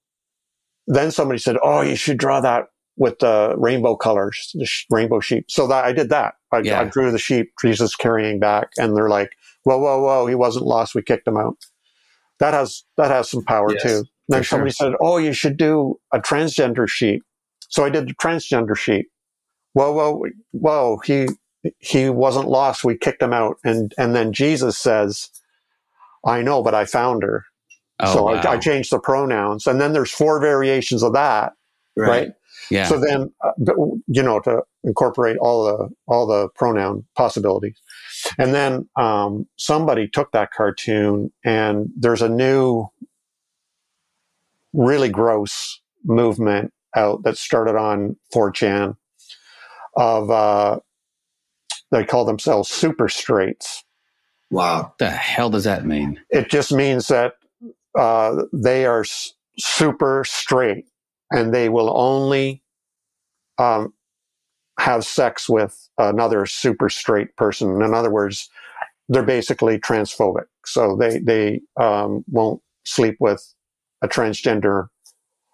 [0.87, 5.21] then somebody said, "Oh, you should draw that with the rainbow colors, the sh- rainbow
[5.21, 6.35] sheep." So that I did that.
[6.53, 6.81] I, yeah.
[6.81, 9.33] I, drew the sheep Jesus carrying back, and they're like,
[9.65, 10.27] "Whoa, whoa, whoa!
[10.27, 10.95] He wasn't lost.
[10.95, 11.57] We kicked him out."
[12.39, 14.05] That has that has some power yes, too.
[14.29, 14.91] Then somebody sure.
[14.91, 17.23] said, "Oh, you should do a transgender sheep."
[17.69, 19.11] So I did the transgender sheep.
[19.73, 20.99] Whoa, whoa, whoa!
[21.05, 21.29] He
[21.79, 22.85] he wasn't lost.
[22.85, 25.31] We kicked him out, and and then Jesus says,
[26.25, 27.45] "I know, but I found her."
[28.01, 28.33] Oh, so wow.
[28.35, 31.53] I, I, changed the pronouns, and then there's four variations of that,
[31.97, 32.09] right?
[32.09, 32.29] right?
[32.71, 32.87] Yeah.
[32.87, 33.53] So then, uh,
[34.07, 37.81] you know, to incorporate all the all the pronoun possibilities,
[38.39, 42.87] and then um, somebody took that cartoon, and there's a new,
[44.75, 48.97] really gross movement out that started on 4chan
[49.97, 50.79] of uh,
[51.91, 53.85] they call themselves super straights.
[54.51, 54.95] Wow.
[54.99, 56.21] The hell does that mean?
[56.31, 57.35] It just means that
[57.97, 60.87] uh, they are s- super straight
[61.31, 62.63] and they will only
[63.59, 63.93] um,
[64.79, 67.83] have sex with another super straight person.
[67.83, 68.49] In other words,
[69.09, 70.47] they're basically transphobic.
[70.65, 73.55] So they, they um, won't sleep with
[74.03, 74.89] a transgender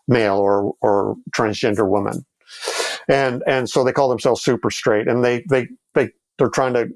[0.09, 2.25] male or, or transgender woman.
[3.09, 6.89] And, and so they call themselves super straight and they, they, they, they're trying to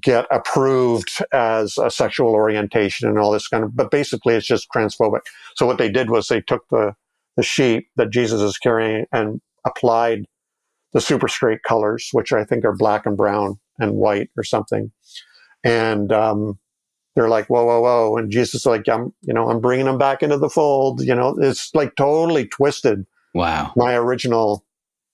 [0.00, 4.68] get approved as a sexual orientation and all this kind of, but basically it's just
[4.74, 5.20] transphobic.
[5.56, 6.94] So what they did was they took the,
[7.36, 10.26] the sheep that Jesus is carrying and applied
[10.92, 14.92] the super straight colors, which I think are black and brown and white or something.
[15.64, 16.58] And, um,
[17.14, 18.16] they're like, whoa, whoa, whoa.
[18.16, 21.00] And Jesus is like, I'm, you know, I'm bringing them back into the fold.
[21.00, 23.06] You know, it's like totally twisted.
[23.34, 23.72] Wow.
[23.74, 24.64] My original,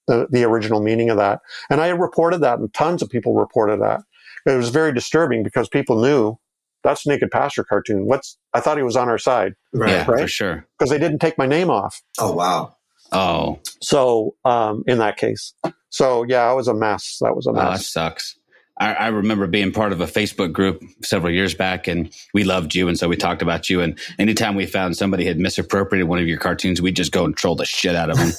[0.07, 1.39] the, the original meaning of that.
[1.67, 4.01] And I reported that and tons of people reported that
[4.45, 6.37] it was very disturbing because people knew
[6.83, 8.05] that's Naked Pastor cartoon.
[8.05, 9.89] What's I thought he was on our side, right?
[9.89, 10.21] Yeah, right?
[10.21, 10.67] for sure.
[10.77, 12.01] Because they didn't take my name off.
[12.19, 12.75] Oh wow.
[13.11, 13.59] Oh.
[13.81, 15.53] So um, in that case,
[15.89, 17.17] so yeah, I was a mess.
[17.21, 17.63] That was a mess.
[17.65, 18.37] Oh, that sucks.
[18.77, 22.75] I, I, remember being part of a Facebook group several years back, and we loved
[22.75, 23.79] you, and so we talked about you.
[23.79, 27.37] And anytime we found somebody had misappropriated one of your cartoons, we'd just go and
[27.37, 28.27] troll the shit out of them.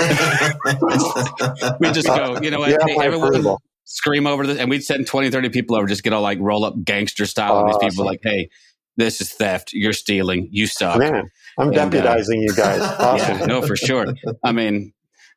[1.80, 2.70] we just go, you know what?
[2.70, 3.60] Yeah, hey, everyone approval.
[3.92, 6.64] Scream over this, and we'd send 20, 30 people over, just get all like roll
[6.64, 7.58] up gangster style.
[7.60, 8.06] and these people Awesome.
[8.06, 8.48] like, hey,
[8.96, 9.72] this is theft.
[9.72, 10.48] You're stealing.
[10.50, 10.98] You suck.
[10.98, 11.24] Man,
[11.58, 12.80] I'm And, uh, deputizing you guys.
[12.98, 13.38] Awesome.
[13.40, 14.06] Yeah, no, for sure.
[14.44, 14.92] I mean,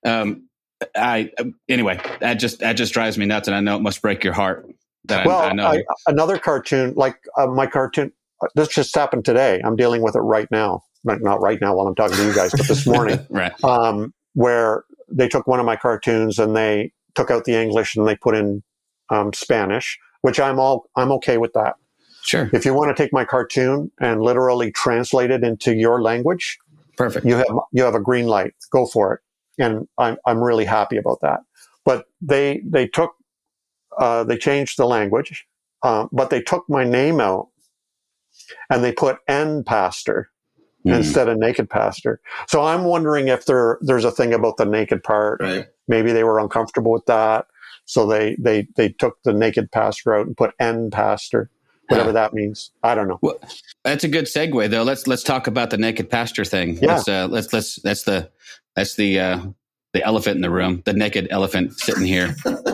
[0.06, 0.48] um,
[0.96, 1.32] I
[1.70, 4.34] anyway, that just that just drives me nuts, and I know it must break your
[4.34, 4.68] heart.
[5.06, 5.68] That well, I know.
[5.68, 8.12] I, another cartoon, like uh, my cartoon,
[8.44, 9.62] uh, this just happened today.
[9.63, 10.84] I'm dealing with it right now.
[11.04, 13.54] Not not right now while I'm talking to you guys, but this morning, right.
[13.63, 18.08] um, where they took one of my cartoons and they took out the English and
[18.08, 18.63] they put in
[19.10, 21.75] um, Spanish, which I'm all I'm okay with that.
[22.23, 22.49] Sure.
[22.54, 26.58] If you want to take my cartoon and literally translate it into your language,
[26.97, 27.25] Perfect.
[27.25, 28.54] you have you have a green light.
[28.71, 31.41] Go for it, and I'm I'm really happy about that.
[31.84, 33.13] But they they took
[33.97, 35.45] uh, they changed the language,
[35.84, 37.49] uh, but they took my name out,
[38.69, 40.32] and they put N pastor
[40.86, 40.98] Mm.
[40.98, 42.19] instead of naked pastor.
[42.48, 45.41] So I'm wondering if there there's a thing about the naked part.
[45.41, 45.65] right.
[45.88, 47.48] Maybe they were uncomfortable with that,
[47.86, 51.50] so they they they took the naked pastor out and put N pastor,
[51.89, 52.71] whatever that means.
[52.84, 53.19] I don't know.
[53.21, 53.39] Well,
[53.84, 54.84] that's a good segue, though.
[54.84, 56.78] Let's let's talk about the naked pastor thing.
[56.78, 56.95] Yeah.
[56.95, 58.30] Let's uh, let's let's that's the
[58.76, 59.39] that's the uh,
[59.93, 62.36] the elephant in the room, the naked elephant sitting here.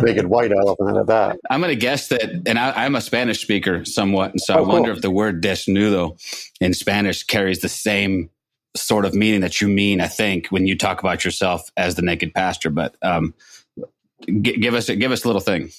[0.00, 1.38] Naked white elephant at that.
[1.50, 4.60] I'm going to guess that, and I, I'm a Spanish speaker somewhat, and so I
[4.60, 4.74] Oh, cool.
[4.74, 6.18] wonder if the word desnudo
[6.60, 8.30] in Spanish carries the same
[8.76, 10.00] sort of meaning that you mean.
[10.00, 13.34] I think when you talk about yourself as the naked pastor, but um,
[14.26, 15.70] g- give us give us a little thing.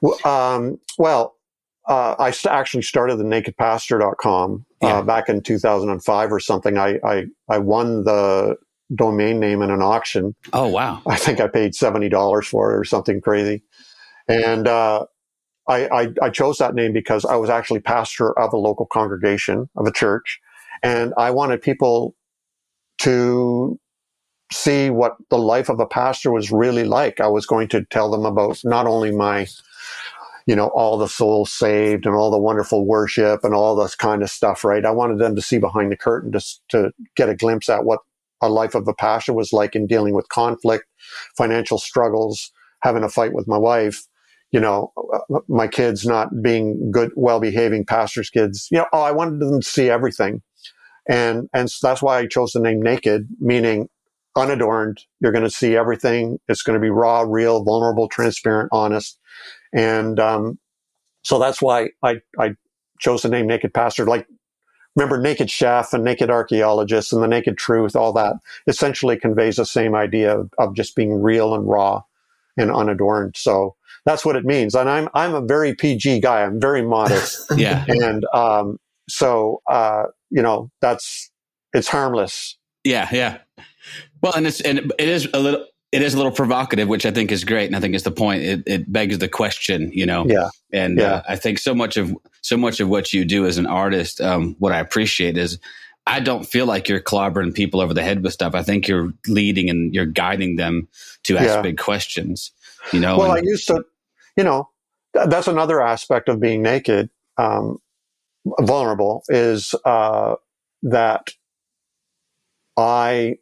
[0.00, 1.36] Well, Um, well,
[1.88, 5.02] uh, I actually started the nakedpastor.com uh, Yeah.
[5.02, 6.78] back in 2005 or something.
[6.78, 8.56] I, I, I won the
[8.94, 10.34] domain name in an auction.
[10.52, 11.02] Oh wow!
[11.06, 13.62] I think I paid $70 for it or something crazy.
[14.28, 15.06] And, uh,
[15.66, 19.68] I, I, I chose that name because I was actually pastor of a local congregation
[19.76, 20.40] of a church
[20.82, 22.14] and I wanted people
[22.98, 23.80] to
[24.52, 27.20] see what the life of a pastor was really like.
[27.20, 29.46] I was going to tell them about not only my,
[30.46, 34.22] you know, all the souls saved and all the wonderful worship and all this kind
[34.22, 34.84] of stuff, right?
[34.84, 38.00] I wanted them to see behind the curtain just to get a glimpse at what
[38.44, 40.84] a life of a pastor was like in dealing with conflict,
[41.36, 42.52] financial struggles,
[42.82, 44.06] having a fight with my wife,
[44.52, 48.68] you know, uh, my kids not being good, well behaving pastors' kids.
[48.70, 50.42] You know, oh, I wanted them to see everything.
[51.08, 53.88] And, and so that's why I chose the name Naked, meaning
[54.36, 55.00] unadorned.
[55.20, 56.38] You're going to see everything.
[56.48, 59.18] It's going to be raw, real, vulnerable, transparent, honest.
[59.74, 60.58] And, um,
[61.22, 62.54] so that's why I, I
[63.00, 64.06] chose the name Naked Pastor.
[64.06, 64.26] Like,
[64.96, 69.66] remember Naked Chef and Naked Archaeologist and the Naked Truth, all that essentially conveys the
[69.66, 72.02] same idea of, of just being real and raw
[72.56, 73.36] and unadorned.
[73.36, 74.74] So that's what it means.
[74.74, 76.42] And I'm, I'm a very PG guy.
[76.42, 77.44] I'm very modest.
[77.56, 78.78] Yeah, and, um,
[79.08, 81.30] so, uh, you know, that's,
[81.72, 82.56] it's harmless.
[82.84, 83.38] yeah, yeah.
[84.22, 87.12] Well, and it's and it is a little it is a little provocative, which I
[87.12, 88.42] think is great, and I think is the point.
[88.42, 90.26] It, it begs the question, you know.
[90.26, 90.48] Yeah.
[90.72, 91.04] And Yeah.
[91.14, 94.20] uh, I think so much of so much of what you do as an artist,
[94.20, 95.58] um, what I appreciate is
[96.06, 98.54] I don't feel like you're clobbering people over the head with stuff.
[98.54, 100.88] I think you're leading and you're guiding them
[101.22, 101.62] to ask Yeah.
[101.62, 102.50] big questions.
[102.92, 103.84] You know, Well, I used to,
[104.36, 104.68] you know,
[105.16, 107.78] th- that's another aspect of being naked, um,
[108.60, 110.34] vulnerable is, uh,
[110.82, 111.30] that
[112.76, 113.38] I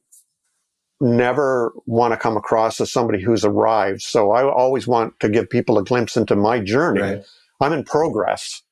[1.02, 4.02] never want to come across as somebody who's arrived.
[4.02, 7.00] So I always want to give people a glimpse into my journey.
[7.02, 7.24] Right.
[7.60, 8.62] I'm in progress.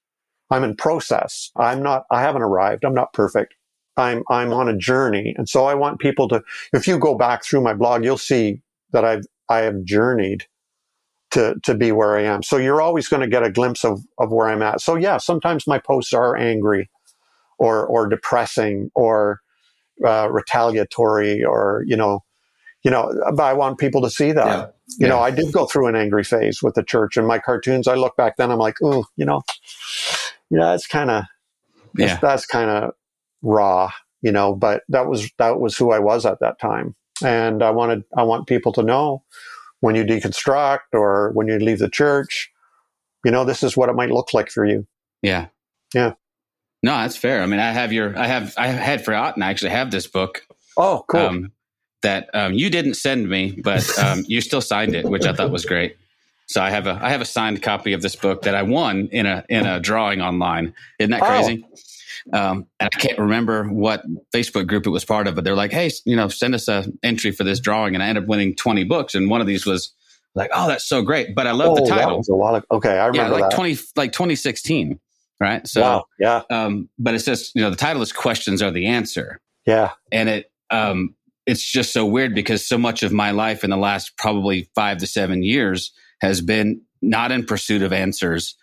[0.50, 1.50] I'm in process.
[1.56, 2.84] I'm not, I haven't arrived.
[2.84, 3.54] I'm not perfect.
[3.96, 5.34] I'm, I'm on a journey.
[5.36, 8.62] And so I want people to, if you go back through my blog, you'll see
[8.92, 10.46] that I've, I have journeyed
[11.32, 12.42] to, to be where I am.
[12.42, 14.80] So you're always going to get a glimpse of, of where I'm at.
[14.80, 16.88] So yeah, sometimes my posts are angry
[17.58, 19.40] or, or depressing or,
[20.04, 22.24] uh, retaliatory or, you know,
[22.82, 24.46] you know, but I want people to see that.
[24.46, 24.66] Yeah.
[24.98, 27.86] You know, I did go through an angry phase with the church and my cartoons.
[27.86, 29.42] I look back then, I'm like, oh, you know,
[30.50, 31.24] yeah, that's kind of,
[31.96, 32.92] yeah, that's kind of
[33.42, 33.90] raw,
[34.22, 36.96] you know, but that was, that was who I was at that time.
[37.22, 39.22] And I wanted, I want people to know
[39.80, 42.50] when you deconstruct or when you leave the church,
[43.24, 44.86] you know, this is what it might look like for you.
[45.22, 45.48] yeah,
[45.94, 46.14] Yeah.
[46.82, 47.42] No, that's fair.
[47.42, 49.42] I mean, I have your, I have, I had forgotten.
[49.42, 51.20] I actually have this book Oh, cool.
[51.20, 51.52] um,
[52.02, 55.50] that um, you didn't send me, but um, you still signed it, which I thought
[55.50, 55.96] was great.
[56.46, 59.08] So I have a I have a signed copy of this book that I won
[59.12, 60.74] in a in a drawing online.
[60.98, 61.26] Isn't that Oh.
[61.26, 61.64] crazy?
[62.32, 64.02] Um, and I can't remember what
[64.34, 66.86] Facebook group it was part of, but they're like, "Hey, you know, send us a
[67.04, 69.64] entry for this drawing," and I ended up winning twenty books, and one of these
[69.64, 69.92] was
[70.34, 71.34] Like, oh, that's so great.
[71.34, 72.18] But I love oh, the title.
[72.18, 72.66] was a while ago.
[72.72, 73.54] Okay, I remember Yeah, like that.
[73.56, 74.98] twenty, like twenty sixteen,
[75.40, 75.66] right?
[75.66, 76.04] So, wow.
[76.18, 76.42] Yeah.
[76.50, 79.90] um, but it says, you know, the title is "Questions Are the Answer," Yeah.
[80.12, 81.14] and it, um,
[81.46, 84.98] it's just so weird because so much of my life in the last probably five
[84.98, 88.54] to seven years has been not in pursuit of answers,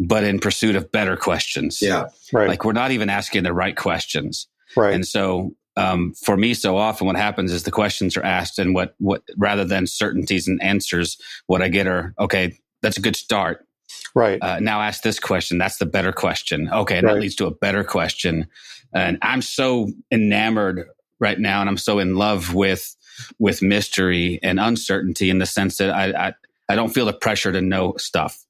[0.00, 1.80] but in pursuit of better questions.
[1.82, 2.06] Yeah.
[2.32, 2.48] Right.
[2.48, 4.46] like we're not even asking the right questions.
[4.76, 4.94] right.
[4.94, 8.74] And so, um, for me, so often what happens is the questions are asked, and
[8.76, 11.16] what what rather than certainties and answers,
[11.48, 12.56] what I get are okay.
[12.80, 13.66] That's a good start.
[14.14, 14.38] Right.
[14.42, 15.58] Uh, now ask this question.
[15.58, 16.68] That's the better question.
[16.72, 18.46] Okay, and that leads to a better question.
[18.92, 22.94] And I'm so enamored right now, and I'm so in love with
[23.38, 26.34] with mystery and uncertainty in the sense that I I,
[26.68, 28.44] I don't feel the pressure to know stuff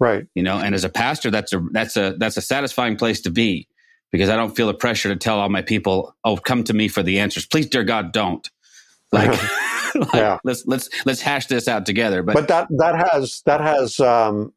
[0.00, 0.26] right.
[0.34, 3.30] you know and as a pastor that's a that's a that's a satisfying place to
[3.30, 3.68] be
[4.10, 6.88] because i don't feel the pressure to tell all my people oh come to me
[6.88, 8.50] for the answers please dear god don't
[9.12, 9.30] like,
[9.94, 10.38] like, Yeah.
[10.44, 14.52] let's let's let's hash this out together but, But that that has that has um,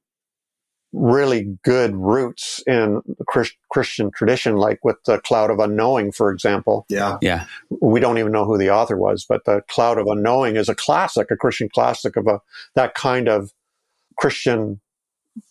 [0.94, 6.32] really good roots in the Chris- Christian tradition, like with the Cloud of Unknowing, for
[6.32, 6.86] example.
[6.88, 7.18] Yeah.
[7.22, 7.46] yeah
[7.82, 10.76] we don't even know who the author was, but the Cloud of Unknowing is a
[10.76, 12.40] classic, a Christian classic of a
[12.76, 13.52] that kind of
[14.18, 14.80] Christian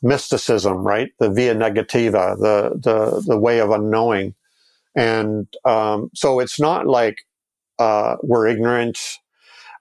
[0.03, 1.11] mysticism, right?
[1.19, 4.35] The via negativa, the the the way of unknowing,
[4.95, 7.19] and um, so it's not like
[7.79, 8.99] uh, we're ignorant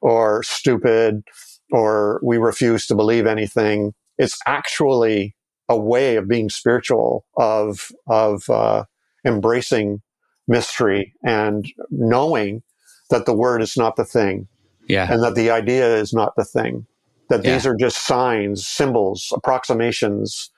[0.01, 1.23] or stupid
[1.71, 3.93] or we refuse to believe anything.
[4.17, 5.35] It's actually
[5.71, 8.83] a way of being spiritual, of of uh,
[9.25, 10.01] embracing
[10.47, 12.61] mystery and knowing
[13.09, 14.47] that the word is not the thing.
[14.87, 15.11] Yeah.
[15.11, 16.85] And that the idea is not the thing.
[17.29, 20.51] That these are just signs symbols approximations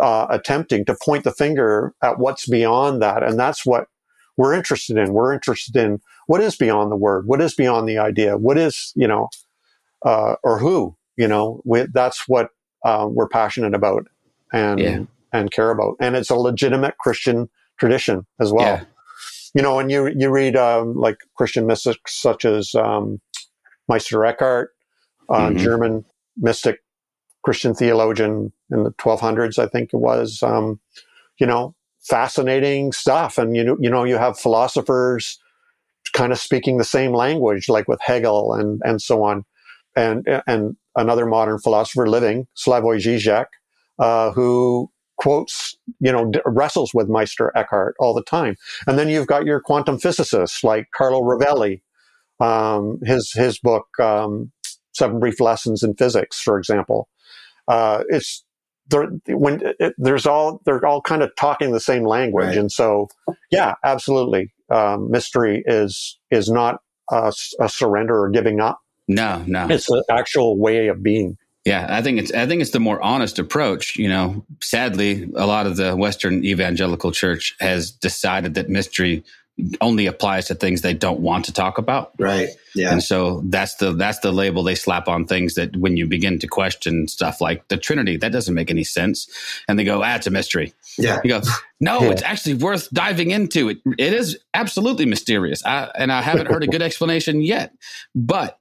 [0.00, 3.22] uh, attempting to point the finger at what's beyond that.
[3.22, 3.86] And that's what
[4.36, 5.12] we're interested in.
[5.12, 7.28] We're interested in what is beyond the word?
[7.28, 8.36] What is beyond the idea?
[8.36, 9.28] What is you know
[10.04, 10.96] uh, or who?
[11.16, 12.50] You know we, that's what
[12.84, 14.08] um, we're passionate about
[14.52, 14.98] and Yeah.
[15.32, 18.84] and care about and it's a legitimate christian tradition as well yeah
[19.56, 23.22] you know, and you you read um, like Christian mystics such as um,
[23.88, 24.74] Meister Eckhart,
[25.30, 25.56] uh, Mhm.
[25.56, 26.04] German
[26.36, 26.80] mystic,
[27.42, 30.42] Christian theologian in the 1200s, I think it was.
[30.42, 30.78] Um,
[31.38, 35.38] you know, fascinating stuff, and you know, you know, you have philosophers
[36.12, 39.44] kind of speaking the same language, like with Hegel and and so on,
[39.96, 43.46] and and another modern philosopher living, Slavoj Žižek,
[43.98, 48.56] uh, who quotes, you know, d- wrestles with Meister Eckhart all the time.
[48.86, 51.80] And then you've got your quantum physicists like Carlo Rovelli,
[52.40, 54.52] um, his his book um,
[54.94, 57.08] Seven Brief Lessons in Physics, for example.
[57.68, 58.44] Uh, it's
[58.88, 62.58] there, when it, there's all they're all kind of talking the same language, Right.
[62.58, 63.08] and so
[63.50, 66.80] yeah, absolutely, um, mystery is is not
[67.10, 67.32] a
[67.68, 68.80] surrender or giving up.
[69.08, 71.38] no no It's an actual way of being.
[71.66, 73.96] Yeah, I think it's I think it's the more honest approach.
[73.96, 79.24] You know, sadly, a lot of the Western evangelical church has decided that mystery
[79.80, 82.12] only applies to things they don't want to talk about.
[82.18, 82.50] Right.
[82.74, 82.92] Yeah.
[82.92, 86.38] And so that's the that's the label they slap on things that when you begin
[86.40, 89.26] to question stuff like the Trinity, that doesn't make any sense.
[89.66, 90.74] And they go, ah, it's a mystery.
[90.98, 91.20] Yeah.
[91.24, 91.40] You go,
[91.80, 92.10] no, Yeah.
[92.10, 93.70] it's actually worth diving into.
[93.70, 95.64] It it is absolutely mysterious.
[95.64, 97.72] I, and I haven't heard a good explanation yet.
[98.14, 98.58] But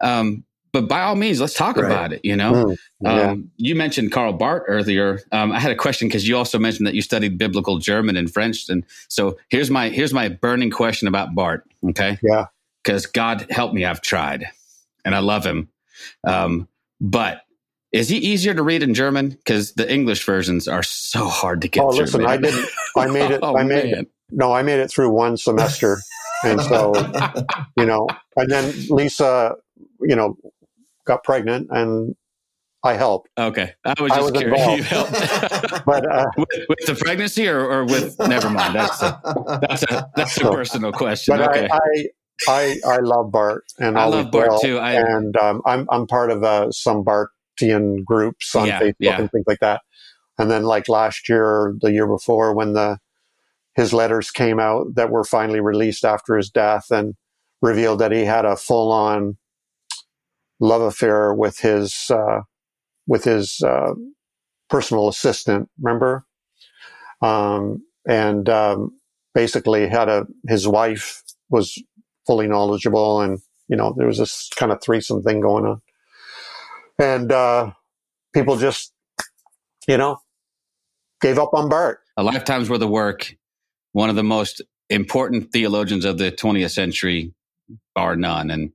[0.00, 1.86] um, but by all means, let's talk Right.
[1.86, 2.52] about it, you know?
[2.52, 3.30] Mm, yeah.
[3.30, 5.20] Um, you mentioned Karl Barth earlier.
[5.32, 8.32] Um, I had a question because you also mentioned that you studied biblical German and
[8.32, 11.62] French, and so here's my here's my burning question about Barth.
[11.90, 12.46] Okay, Yeah.
[12.84, 14.46] because God help me, I've tried,
[15.04, 15.68] and I love him,
[16.26, 16.68] um,
[17.00, 17.42] but
[17.92, 19.30] is he easier to read in German?
[19.30, 22.04] Because the English versions are so hard to get Oh, through.
[22.04, 22.30] listen, man.
[22.30, 22.66] I didn't.
[22.96, 23.40] I made it.
[23.42, 24.06] oh, I made man.
[24.30, 24.52] no.
[24.52, 25.98] I made it through one semester,
[26.44, 26.92] and so
[27.76, 28.06] you know,
[28.36, 29.56] and then Lisa,
[30.00, 30.36] you know,
[31.06, 32.14] got pregnant, and
[32.84, 33.28] I helped.
[33.38, 34.60] Okay, I was I just was curious.
[34.60, 34.78] involved.
[34.78, 35.82] You helped.
[35.86, 39.20] But uh, with, with the pregnancy or, or with never mind that's a,
[39.60, 42.06] that's a that's a So- personal question but okay I, I
[42.48, 44.60] I I love Barth, and I love Barth will.
[44.60, 44.78] too.
[44.78, 49.20] I- and um, I'm I'm part of uh, some Barthian groups on Yeah, Facebook yeah.
[49.20, 49.82] and things like that.
[50.38, 52.98] And then like last year, or the year before, when the
[53.74, 57.14] his letters came out that were finally released after his death and
[57.62, 59.36] revealed that he had a full on
[60.60, 62.42] love affair with his uh,
[63.06, 63.94] with his uh,
[64.68, 65.68] personal assistant.
[65.80, 66.24] Remember,
[67.22, 68.92] um, and um,
[69.34, 71.82] basically had a his wife was
[72.26, 75.82] fully knowledgeable, and you know there was this kind of threesome thing going on,
[76.98, 77.72] and uh,
[78.34, 78.92] people just
[79.88, 80.18] you know
[81.20, 81.98] gave up on Barth.
[82.16, 83.34] a lifetime's worth of work
[83.92, 87.32] one of the most important theologians of the 20th century
[87.94, 88.72] bar none and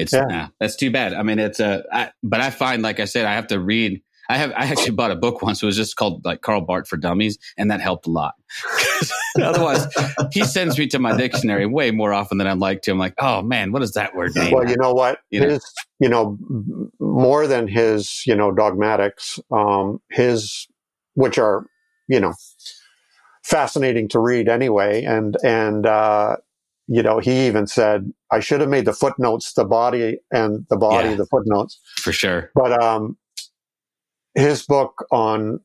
[0.00, 0.24] It's Yeah.
[0.26, 1.14] nah, that's too bad.
[1.14, 1.84] I mean, it's a.
[1.92, 4.02] I, but I find, like I said, I have to read.
[4.28, 4.50] I have.
[4.52, 5.62] I actually bought a book once.
[5.62, 8.34] It was just called like Karl Barth for Dummies, and that helped a lot.
[9.42, 9.86] Otherwise,
[10.32, 12.90] he sends me to my dictionary way more often than I'd like to.
[12.90, 14.52] I'm like, oh man, what does that word mean?
[14.52, 15.20] Well, you know what?
[15.30, 15.58] You know?
[16.00, 16.38] you know,
[16.98, 20.66] more than his, you know, dogmatics, um, his,
[21.14, 21.66] which are,
[22.08, 22.32] you know,
[23.44, 25.04] fascinating to read anyway.
[25.04, 26.36] And, and, uh,
[26.88, 30.76] you know, he even said, I should have made the footnotes the body and the
[30.76, 31.14] body Yeah.
[31.16, 31.80] the footnotes.
[31.96, 32.50] for sure.
[32.54, 33.16] But, um,
[34.34, 35.60] his book on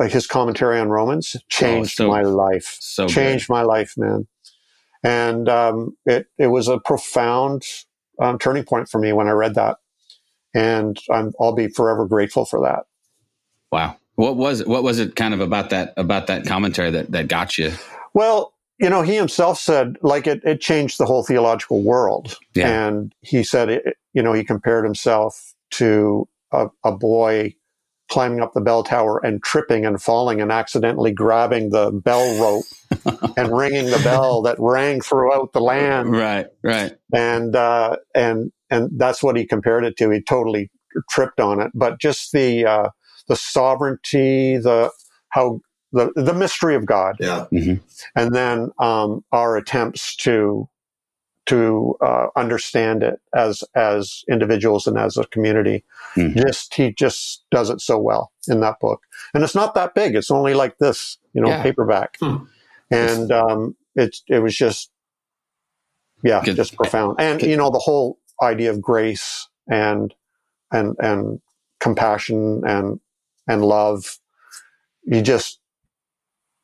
[0.00, 3.12] uh, his commentary on Romans changed Oh, so- my life So good.
[3.14, 4.26] changed my life, man.
[5.04, 7.62] And um, it it was a profound
[8.20, 9.76] um, turning point for me when I read that,
[10.54, 12.86] and I'm I'll be forever grateful for that.
[13.70, 13.96] Wow.
[14.16, 14.66] What was it?
[14.66, 17.72] What was it kind of about that about that commentary that that got you?
[18.14, 22.68] Well, you know, he himself said like it it changed the whole theological world, Yeah.
[22.88, 27.54] and he said it, you know he compared himself to a, a boy
[28.10, 32.64] climbing up the bell tower and tripping and falling and accidentally grabbing the bell rope
[33.36, 36.46] and ringing the bell that rang throughout the land Right.
[36.62, 36.92] Right.
[37.12, 40.10] and uh, and and that's what he compared it to.
[40.10, 40.70] He totally
[41.10, 42.88] tripped on it, but just the uh,
[43.28, 44.90] the sovereignty, the
[45.30, 45.60] how
[45.92, 47.46] the the mystery of God, Yeah.
[48.14, 50.68] and then um, our attempts to
[51.46, 55.84] to uh, understand it as as individuals and as a community.
[56.16, 56.36] Mhm.
[56.46, 59.00] Just he just does it so well in that book,
[59.32, 60.14] and it's not that big.
[60.14, 61.62] It's only like this, you know, Yeah.
[61.62, 62.36] paperback, Hmm.
[62.90, 64.90] and um, it it was just
[66.22, 66.56] yeah, Good.
[66.56, 67.16] just profound.
[67.18, 67.48] And Good.
[67.48, 70.12] you know, the whole idea of grace and
[70.70, 71.40] and and
[71.80, 73.00] compassion and
[73.48, 74.18] and love.
[75.04, 75.60] You just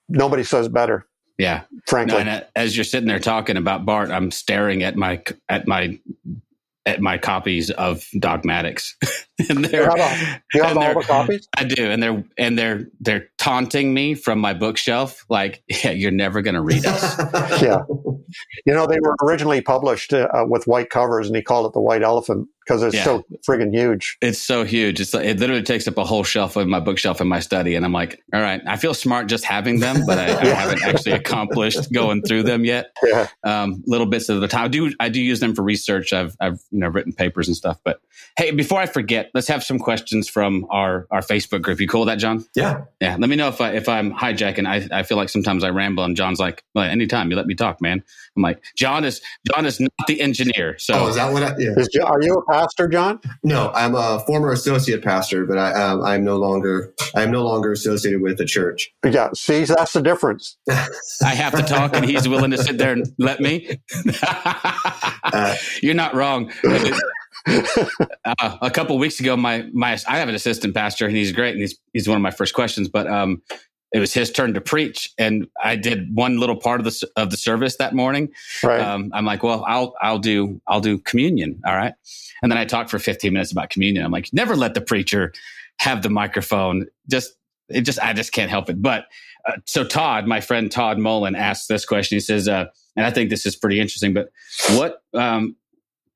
[0.08, 1.06] nobody says better,
[1.38, 1.62] Yeah.
[1.86, 2.24] frankly.
[2.24, 5.98] No, and as you're sitting there talking about Barth, I'm staring at my at my
[6.86, 8.94] at my copies of Dogmatics,
[9.48, 11.48] and you they're have, a, you have all the copies.
[11.56, 16.10] I do, and they're and they're they're taunting me from my bookshelf, like, yeah, you're
[16.10, 17.62] never going to read us.
[17.62, 17.82] Yeah.
[18.66, 21.80] You know, they were originally published uh, with white covers, and he called it the
[21.80, 23.04] White Elephant because it's Yeah.
[23.04, 24.16] so friggin' huge.
[24.20, 25.00] It's so huge.
[25.00, 27.74] It's like, it literally takes up a whole shelf of my bookshelf in my study,
[27.74, 30.82] and I'm like, all right, I feel smart just having them, but I, I haven't
[30.82, 32.94] actually accomplished going through them yet.
[33.02, 33.28] Yeah.
[33.44, 34.64] um, little bits of the time.
[34.64, 36.12] I do I do use them for research.
[36.12, 37.78] I've I've you know written papers and stuff.
[37.84, 38.00] But
[38.36, 41.80] hey, before I forget, let's have some questions from our our Facebook group.
[41.80, 42.44] You cool with that, John?
[42.54, 42.82] yeah.
[43.00, 43.16] Yeah.
[43.18, 44.66] Let me know if I if I'm hijacking.
[44.66, 47.54] I I feel like sometimes I ramble, and John's like, well, anytime you let me
[47.54, 48.02] talk, man.
[48.36, 49.20] I'm like, John is
[49.52, 51.42] John is not the engineer, so Oh, is that what?
[51.42, 51.70] I, yeah.
[51.76, 53.20] Is, are you a pastor, John?
[53.42, 56.94] No, I'm a former associate pastor, but I, um, I'm no longer.
[57.14, 58.92] I'm no longer associated with the church.
[59.04, 59.30] Yeah.
[59.34, 60.56] See, that's the difference.
[61.22, 63.78] I have to talk, and he's willing to sit there and let me.
[65.82, 66.52] You're not wrong.
[67.46, 71.52] uh, a couple weeks ago, my my I have an assistant pastor, and he's great,
[71.52, 72.88] and he's he's one of my first questions.
[72.88, 73.42] But um,
[73.94, 77.30] it was his turn to preach, and I did one little part of the of
[77.30, 78.28] the service that morning.
[78.60, 78.80] Right.
[78.80, 81.94] Um, I'm like, well, I'll I'll do I'll do communion, all right.
[82.42, 84.04] And then I talked for 15 minutes about communion.
[84.04, 85.32] I'm like, never let the preacher
[85.78, 86.86] have the microphone.
[87.08, 87.34] Just
[87.68, 88.82] it just I just can't help it.
[88.82, 89.06] But
[89.46, 92.16] uh, so Todd, my friend Todd Mullen, asked this question.
[92.16, 92.66] He says, uh,
[92.96, 94.12] and I think this is pretty interesting.
[94.12, 94.30] But
[94.70, 95.54] what um,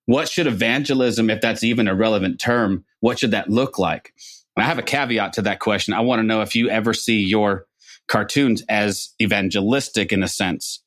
[0.06, 4.14] what should evangelism, if that's even a relevant term, what should that look like?
[4.56, 5.94] And I have a caveat to that question.
[5.94, 7.67] I want to know if you ever see your
[8.08, 10.82] cartoons as evangelistic in a sense.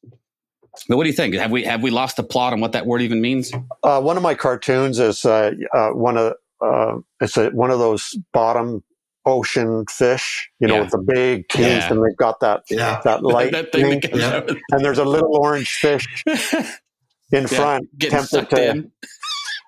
[0.87, 1.35] But what do you think?
[1.35, 3.51] Have we have we lost the plot on what that word even means?
[3.83, 7.79] Uh, one of my cartoons is uh, uh, one of uh, it's a, one of
[7.79, 8.83] those bottom
[9.25, 10.81] ocean fish, you know, Yeah.
[10.81, 11.91] with the big teeth, Yeah.
[11.91, 13.01] and they've got that Yeah.
[13.03, 14.55] that light, that thing that Yeah.
[14.71, 16.23] and there's a little orange fish
[17.31, 18.91] in front, getting tempted to, in.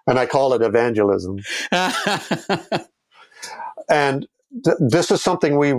[0.07, 1.39] and I call it evangelism.
[3.89, 4.27] And
[4.63, 5.73] th- this is something we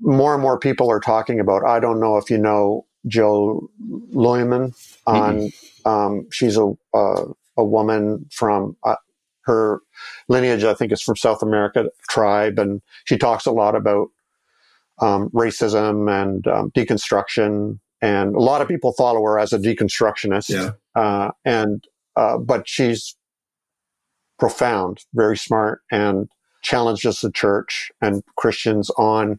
[0.00, 1.64] more and more people are talking about.
[1.64, 3.70] I don't know if you know Jill
[4.12, 4.74] Luehmann.
[5.06, 5.50] On
[5.84, 7.24] um, she's a uh,
[7.56, 8.96] a woman from uh,
[9.42, 9.80] her
[10.28, 10.64] lineage.
[10.64, 14.08] I think is from South America tribe, and she talks a lot about
[15.00, 17.78] um, racism and um, deconstruction.
[18.02, 20.48] And a lot of people follow her as a deconstructionist.
[20.48, 20.70] Yeah.
[20.94, 21.84] Uh, and
[22.16, 23.16] uh, but she's
[24.38, 26.28] profound, very smart, and
[26.62, 29.38] challenges the church and Christians on,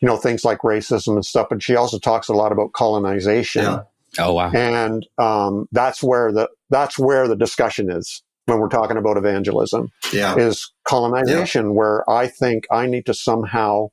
[0.00, 1.48] you know, things like racism and stuff.
[1.50, 3.80] But she also talks a lot about colonization, Yeah.
[4.18, 4.50] oh wow!
[4.52, 9.90] and um, that's where the that's where the discussion is when we're talking about evangelism
[10.12, 10.36] Yeah.
[10.36, 13.88] is colonization, where I think I need to somehow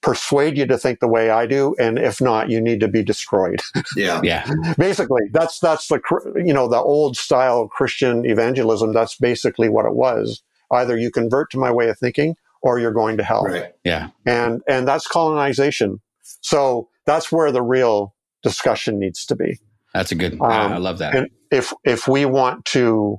[0.00, 3.02] persuade you to think the way I do, and if not, you need to be
[3.02, 3.60] destroyed.
[3.96, 4.20] Yeah.
[4.22, 4.48] Yeah.
[4.76, 6.00] basically, that's that's the
[6.44, 8.92] you know the old style Christian evangelism.
[8.92, 10.42] That's basically what it was.
[10.70, 13.44] Either you convert to my way of thinking, or you're going to hell.
[13.44, 13.72] Right.
[13.84, 14.10] Yeah.
[14.26, 16.00] And and that's colonization.
[16.40, 19.58] So that's where the real discussion needs to be.
[19.94, 20.34] That's a good.
[20.34, 21.14] Um, I love that.
[21.14, 23.18] And if if we want to,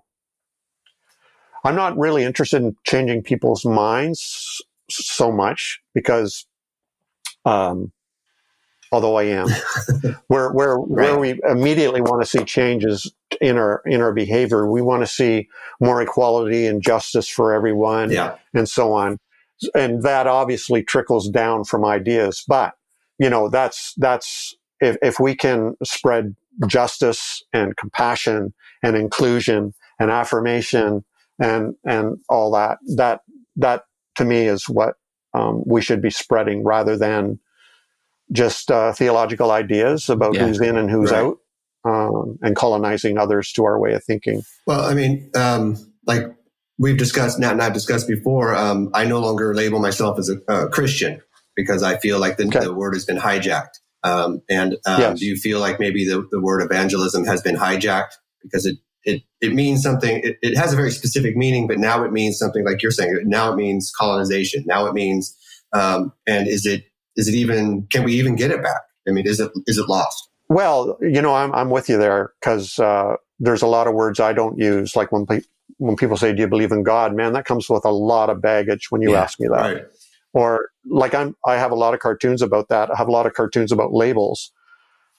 [1.64, 6.46] I'm not really interested in changing people's minds so much because,
[7.46, 7.92] um,
[8.92, 9.48] although I am,
[10.28, 13.12] where where where we immediately want to see changes
[13.42, 15.48] in our in our behavior, we want to see
[15.80, 18.36] more equality and justice for everyone, Yeah.
[18.54, 19.18] and so on,
[19.76, 22.44] and that obviously trickles down from ideas.
[22.48, 22.74] But
[23.18, 26.36] you know, that's that's if if we can spread
[26.68, 31.04] justice and compassion and inclusion and affirmation
[31.40, 33.22] and and all that that
[33.56, 33.84] that
[34.16, 34.96] to me is what
[35.34, 37.40] um, we should be spreading rather than
[38.32, 40.46] just uh, theological ideas about Yeah.
[40.48, 41.24] who's in and who's Right.
[41.24, 41.38] out
[41.86, 44.42] um, and colonizing others to our way of thinking.
[44.68, 46.24] Well, I mean, um, like
[46.78, 50.52] we've discussed now, and I've discussed before, um, I no longer label myself as a
[50.52, 51.22] uh, Christian
[51.56, 52.60] because I feel like the, Okay.
[52.60, 53.80] the word has been hijacked.
[54.04, 55.20] Um, and um, Yes.
[55.20, 59.24] do you feel like maybe the, the word evangelism has been hijacked because it it,
[59.42, 60.20] it means something?
[60.24, 63.22] It, it has a very specific meaning, but now it means something like you're saying.
[63.26, 64.64] Now it means colonization.
[64.68, 65.36] Now it means,
[65.74, 66.84] um, and is it
[67.16, 67.88] is it even?
[67.92, 68.82] Can we even get it back?
[69.08, 70.30] I mean, is it is it lost?
[70.50, 74.20] Well, you know, I'm I'm with you there because uh, there's a lot of words
[74.20, 74.96] I don't use.
[74.96, 75.42] Like when pe-
[75.78, 78.42] when people say, "Do you believe in God?" Man, that comes with a lot of
[78.42, 79.62] baggage when you Yeah, ask me that.
[79.62, 79.84] Right.
[80.34, 82.90] or like I'm, I have a lot of cartoons about that.
[82.92, 84.52] I have a lot of cartoons about labels.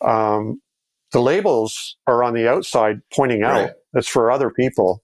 [0.00, 0.60] Um,
[1.12, 3.54] the labels are on the outside pointing out.
[3.64, 3.70] Right.
[3.94, 5.02] It's for other people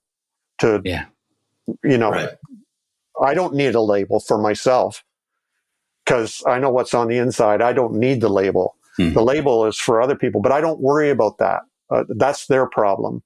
[0.60, 1.06] to, Yeah.
[1.82, 2.30] you know, Right.
[3.20, 5.02] I don't need a label for myself
[6.06, 7.60] because I know what's on the inside.
[7.60, 8.76] I don't need the label.
[8.96, 9.12] Hmm.
[9.12, 11.62] The label is for other people, but I don't worry about that.
[11.90, 13.22] Uh, that's their problem.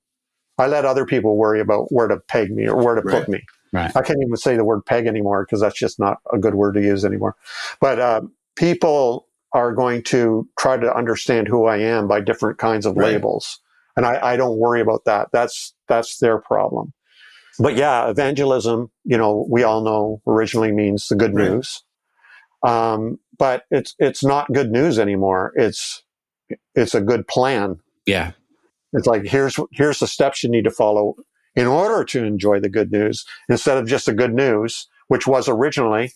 [0.58, 3.20] I let other people worry about where to peg me or where to Right.
[3.20, 3.42] put me.
[3.72, 3.92] Right.
[3.96, 6.74] I can't even say the word peg anymore because that's just not a good word
[6.74, 7.36] to use anymore.
[7.80, 8.22] But uh,
[8.56, 13.12] people are going to try to understand who I am by different kinds of Right.
[13.14, 13.60] labels,
[13.96, 15.28] and I, I don't worry about that.
[15.32, 16.92] That's that's their problem.
[17.58, 21.50] But yeah, evangelism, you know, we all know originally means the good Right.
[21.50, 21.82] news,
[22.62, 25.52] um, but it's it's not good news anymore.
[25.56, 26.02] It's
[26.74, 27.78] it's a good plan.
[28.06, 28.32] Yeah.
[28.92, 31.14] It's like here's here's the steps you need to follow
[31.54, 35.48] in order to enjoy the good news instead of just the good news, which was
[35.48, 36.12] originally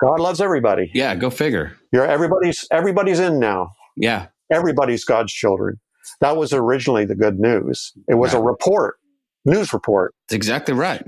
[0.00, 0.90] God loves everybody.
[0.92, 1.14] Yeah.
[1.14, 1.76] Go figure.
[1.92, 3.72] You're everybody's everybody's in now.
[3.96, 4.26] Yeah.
[4.50, 5.80] Everybody's God's children.
[6.20, 7.92] That was originally the good news.
[8.08, 8.96] It was a report,
[9.44, 10.14] news report.
[10.28, 11.04] That's exactly right.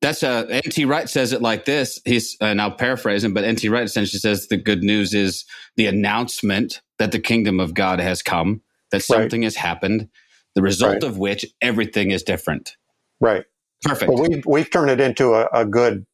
[0.00, 0.86] That's uh, N.T.
[0.86, 2.00] Wright says it like this.
[2.06, 3.68] He's and I'll paraphrase him, but N.T.
[3.68, 5.44] Wright essentially says the good news is
[5.76, 9.02] the announcement that the kingdom of God has come, that Right.
[9.04, 10.08] something has happened,
[10.54, 11.02] the result Right.
[11.04, 12.76] of which everything is different.
[13.20, 13.44] Right.
[13.82, 14.10] Perfect.
[14.10, 16.06] But we we've turned it into a, a good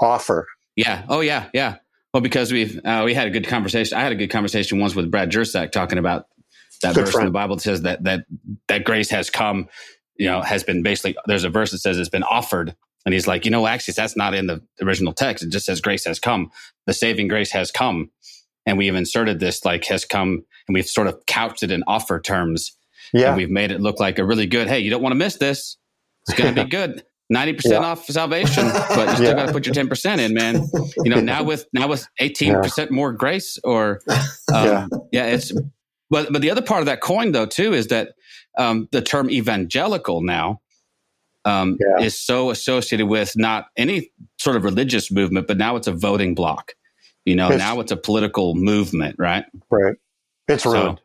[0.00, 0.46] offer.
[0.76, 1.04] Yeah.
[1.08, 1.48] Oh, yeah.
[1.52, 1.76] Yeah.
[2.12, 3.98] Well, because we've uh, we had a good conversation.
[3.98, 6.26] I had a good conversation once with Brad Jersak talking about
[6.82, 8.24] that Good verse in the Bible that says that that
[8.68, 9.68] that grace has come.
[10.16, 11.16] You know, has been basically.
[11.26, 14.16] There's a verse that says it's been offered, and he's like, you know, actually, that's
[14.16, 15.44] not in the original text.
[15.44, 16.50] It just says grace has come.
[16.86, 18.10] The saving grace has come,
[18.66, 22.20] and we've inserted this like has come, and we've sort of couched it in offer
[22.20, 22.76] terms,
[23.12, 23.36] and Yeah.
[23.36, 24.68] we've made it look like a really good.
[24.68, 25.76] Hey, you don't want to miss this.
[26.28, 27.04] It's going to be good.
[27.30, 27.88] Ninety percent Yeah.
[27.88, 29.34] off salvation, but you still Yeah.
[29.34, 30.62] got to put your ten percent in, man
[31.04, 34.86] you know now with now with 18% more grace or um, Yeah.
[35.10, 35.26] yeah.
[35.28, 35.50] it's
[36.10, 38.10] but but the other part of that coin though too is that
[38.58, 40.60] um, the term evangelical now
[41.44, 42.04] um, Yeah.
[42.04, 46.34] is so associated with not any sort of religious movement but now it's a voting
[46.34, 46.74] block
[47.24, 49.96] you know It's- now it's a political movement right Right.
[50.48, 51.00] It's so ruined.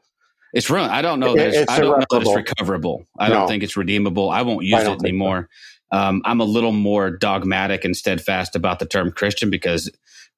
[0.53, 3.29] it's ruined i don't know that it's, it's i don't know that it's recoverable i
[3.29, 5.07] don't think it's redeemable i won't use don't it think so.
[5.07, 5.49] anymore
[5.91, 9.89] um, i'm a little more dogmatic and steadfast about the term christian because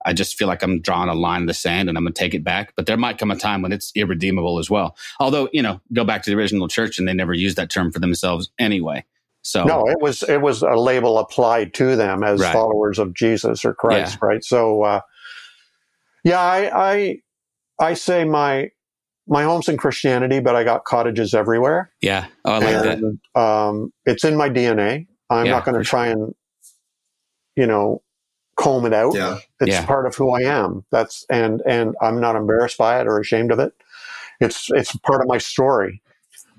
[0.03, 2.19] I just feel like I'm drawing a line in the sand and I'm going to
[2.19, 2.73] take it back.
[2.75, 4.97] But there might come a time when it's irredeemable as well.
[5.19, 7.91] Although, you know, go back to the original church and they never used that term
[7.91, 9.05] for themselves anyway.
[9.43, 12.53] So, No, it was it was a label applied to them as Right.
[12.53, 14.43] followers of Jesus or Christ, right?
[14.43, 15.01] So, uh,
[16.23, 17.17] yeah, I, I
[17.79, 18.69] I say my
[19.27, 22.27] my home's in Christianity, but I got cottages everywhere, yeah.
[22.45, 22.99] Oh, I like
[23.35, 23.39] that.
[23.41, 25.07] um, it's in my DNA.
[25.29, 26.33] I'm Yeah, not going to try and
[27.55, 28.01] you know
[28.57, 29.15] comb it out.
[29.15, 29.37] Yeah.
[29.59, 29.85] It's Yeah.
[29.85, 30.85] part of who I am.
[30.91, 33.73] That's and and I'm not embarrassed by it or ashamed of it.
[34.39, 36.01] It's it's part of my story.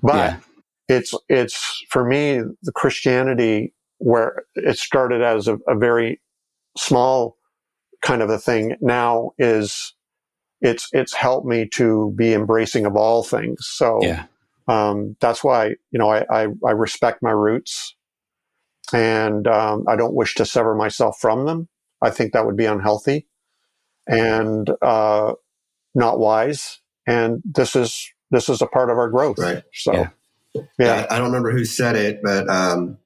[0.01, 0.39] But Yeah.
[0.87, 6.21] It's it's for me the Christianity where it started as a, a very
[6.77, 7.37] small
[8.01, 9.93] kind of a thing now is
[10.61, 13.67] it's it's helped me to be embracing of all things.
[13.67, 14.25] So Yeah.
[14.67, 17.95] um, that's why you know I, I, I respect my roots,
[18.93, 21.67] and um, I don't wish to sever myself from them.
[22.01, 23.27] I think that would be unhealthy
[24.07, 25.33] and uh,
[25.95, 26.79] not wise.
[27.07, 29.39] And this is this is a part of our growth.
[29.39, 29.63] Right.
[29.73, 30.09] So Yeah.
[30.79, 32.97] Yeah, I, I don't remember who said it, but um,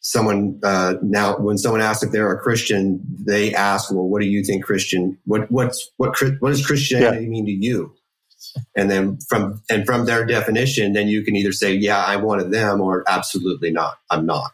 [0.00, 4.26] someone uh, now when someone asks if they're a Christian, they ask, "Well, what do
[4.28, 5.18] you think Christian?
[5.24, 7.94] What what's what what does Christianity mean to you?"
[8.76, 12.40] And then from and from their definition, then you can either say, "Yeah, I'm one
[12.40, 14.50] of them," or "Absolutely not, I'm not."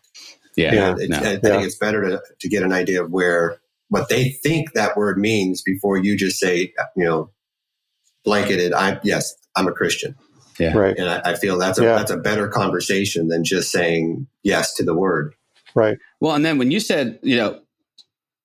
[0.57, 0.75] Yeah.
[0.75, 0.97] Yeah.
[0.99, 1.17] It- No.
[1.19, 1.63] I think Yeah.
[1.63, 5.63] it's better to to get an idea of where what they think that word means
[5.63, 7.31] before you just say, you know,
[8.25, 8.73] blanketed.
[8.73, 10.17] I yes, I'm a Christian.
[10.61, 11.97] Right, And I, I feel that's a Yeah.
[11.97, 15.35] that's a better conversation than just saying yes to the word.
[15.75, 17.61] right, Well, and then when you said, you know,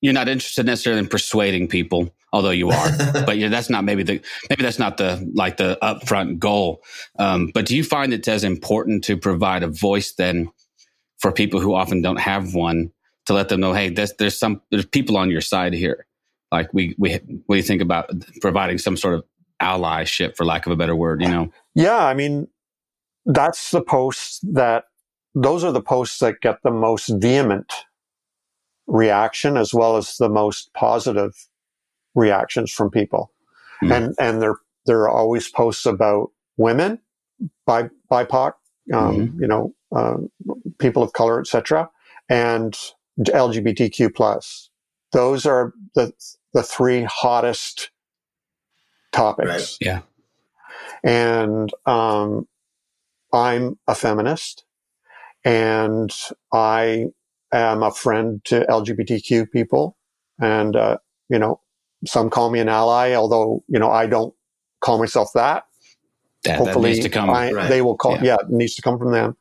[0.01, 2.89] you're not interested necessarily in persuading people, although you are,
[3.25, 6.81] but yeah, that's not maybe the maybe that's not the like the upfront goal.
[7.19, 10.49] Um, but do you find it's as important to provide a voice then
[11.19, 12.91] for people who often don't have one
[13.27, 16.07] to let them know, hey, there's there's some there's people on your side here.
[16.51, 17.13] Like we we
[17.45, 18.09] what do you think about
[18.41, 19.23] providing some sort of
[19.61, 21.21] allyship, for lack of a better word?
[21.21, 22.05] You know, yeah.
[22.05, 22.47] I mean,
[23.25, 24.85] that's the posts that
[25.35, 27.71] those are the posts that get the most vehement
[28.87, 31.33] reaction as well as the most positive
[32.15, 33.31] reactions from people.
[33.79, 33.91] Hmm.
[33.91, 34.55] And and there
[34.85, 36.99] there are always posts about women,
[37.65, 38.53] bi BIPOC,
[38.93, 40.17] um, you know, uh,
[40.79, 41.89] people of color, etc.,
[42.29, 42.77] and
[43.19, 44.69] LGBTQ plus.
[45.13, 46.13] Those are the
[46.53, 47.90] the three hottest
[49.11, 49.49] topics.
[49.49, 49.77] Right.
[49.81, 50.01] Yeah.
[51.03, 52.47] And um,
[53.33, 54.65] I'm a feminist,
[55.43, 56.11] and
[56.53, 57.07] I
[57.51, 59.97] am a friend to LGBTQ people,
[60.39, 60.97] and uh,
[61.29, 61.59] you know,
[62.05, 64.33] some call me an ally, although you know I don't
[64.81, 65.65] call myself that.
[66.43, 67.29] that, that Hopefully, needs to come.
[67.29, 67.69] I, Right.
[67.69, 68.13] they will call.
[68.17, 68.23] Yeah.
[68.23, 68.35] Yeah.
[68.41, 69.35] it needs to come from them.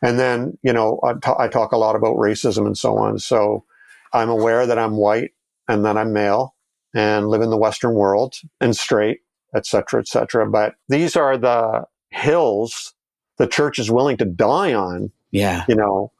[0.00, 3.18] And then you know, I ta- I talk a lot about racism and so on.
[3.18, 3.64] So
[4.12, 5.32] I'm aware that I'm white
[5.68, 6.54] and that I'm male
[6.94, 9.20] and live in the Western world and straight,
[9.54, 10.50] etc., cetera, et cetera.
[10.50, 12.94] But these are the hills
[13.38, 15.10] the church is willing to die on.
[15.30, 15.64] yeah.
[15.68, 16.12] You know,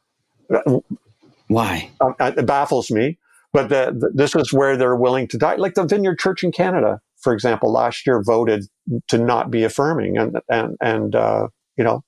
[1.48, 1.90] Why?
[2.00, 3.18] uh, it baffles me.
[3.52, 5.56] But the, the, this is where they're willing to die.
[5.56, 8.66] Like the Vineyard Church in Canada, for example, last year voted
[9.08, 12.04] to not be affirming, and and and uh, you know,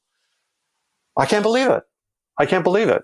[1.17, 1.83] I can't believe it.
[2.39, 3.03] I can't believe it.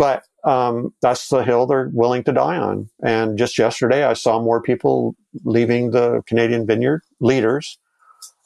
[0.00, 2.88] But um, that's the hill they're willing to die on.
[3.04, 7.78] And just yesterday, I saw more people leaving the Canadian Vineyard leaders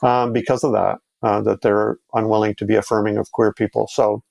[0.03, 0.99] um, because of that.
[1.23, 3.89] Uh, that they're unwilling to be affirming of queer people.
[3.91, 4.23] So,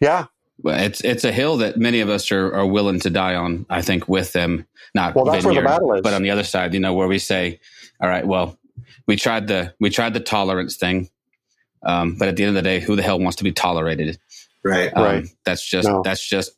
[0.00, 0.26] yeah,
[0.62, 3.66] Well, it's it's a hill that many of us are, are willing to die on.
[3.68, 6.00] I think with them, not Well, that's where the Vineyard, battle is.
[6.00, 7.60] But on the other side, you know, where we say,
[8.00, 8.56] "All right, well,
[9.06, 11.10] we tried the we tried the tolerance thing,
[11.82, 14.18] um, but at the end of the day, who the hell wants to be tolerated?
[14.66, 14.92] Right.
[14.94, 15.26] Um, Right.
[15.44, 16.02] That's just No.
[16.04, 16.52] that's just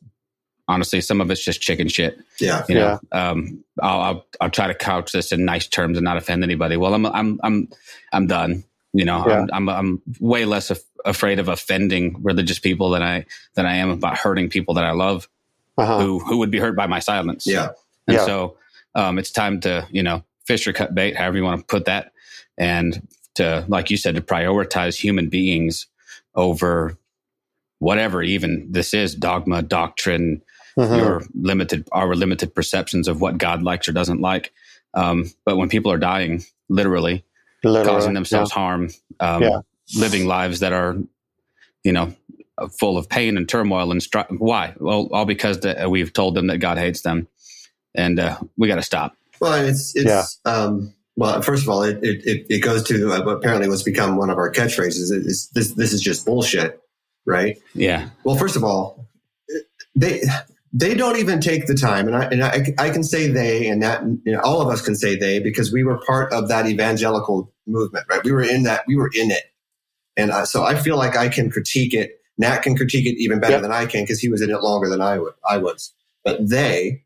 [0.67, 2.19] honestly, some of it's just chicken shit.
[2.39, 2.63] Yeah.
[2.69, 6.17] You know, um, I'll, I'll I'll try to couch this in nice terms and not
[6.17, 6.77] offend anybody.
[6.77, 7.69] Well, I'm I'm I'm
[8.11, 8.63] I'm done.
[8.93, 9.45] You know, Yeah.
[9.53, 13.75] I'm, I'm I'm way less af- afraid of offending religious people than I than I
[13.77, 15.27] am about hurting people that I love
[15.77, 15.99] uh-huh.
[15.99, 17.45] who who would be hurt by my silence.
[17.47, 17.69] Yeah.
[18.07, 18.25] And Yeah.
[18.25, 18.57] so
[18.95, 21.85] um, it's time to you know fish or cut bait, however you want to put
[21.85, 22.11] that,
[22.57, 25.85] and to like you said to prioritize human beings
[26.35, 26.97] over
[27.79, 30.41] whatever even this is dogma, doctrine,
[30.77, 30.97] Mhm.
[30.97, 34.53] your limited our limited perceptions of what God likes or doesn't like.
[34.93, 37.23] Um, but when people are dying, literally
[37.63, 39.59] Literally, causing themselves harm, um, Yeah.
[39.97, 40.95] living lives that are,
[41.83, 42.13] you know,
[42.79, 44.73] full of pain and turmoil and stri- why?
[44.79, 47.27] Well, all because that we've told them that God hates them,
[47.95, 49.15] and uh, we got to stop.
[49.41, 51.41] Well, it's it's um, well.
[51.41, 54.37] First of all, it it, it, it goes to uh, apparently what's become one of
[54.37, 55.11] our catchphrases.
[55.11, 56.79] Is this this is just bullshit,
[57.29, 57.57] right?
[57.73, 59.07] Yeah, Well, first of all,
[59.95, 60.21] they
[60.73, 63.81] they don't even take the time, and I and I, I can say they, and
[63.83, 66.67] that you know, all of us can say they because we were part of that
[66.67, 68.23] evangelical movement, right?
[68.23, 69.43] We were in that, we were in it,
[70.17, 72.21] and uh, so I feel like I can critique it.
[72.37, 73.61] Nat can critique it even better Yep.
[73.63, 75.33] than I can because he was in it longer than I would.
[75.47, 77.03] I was, but they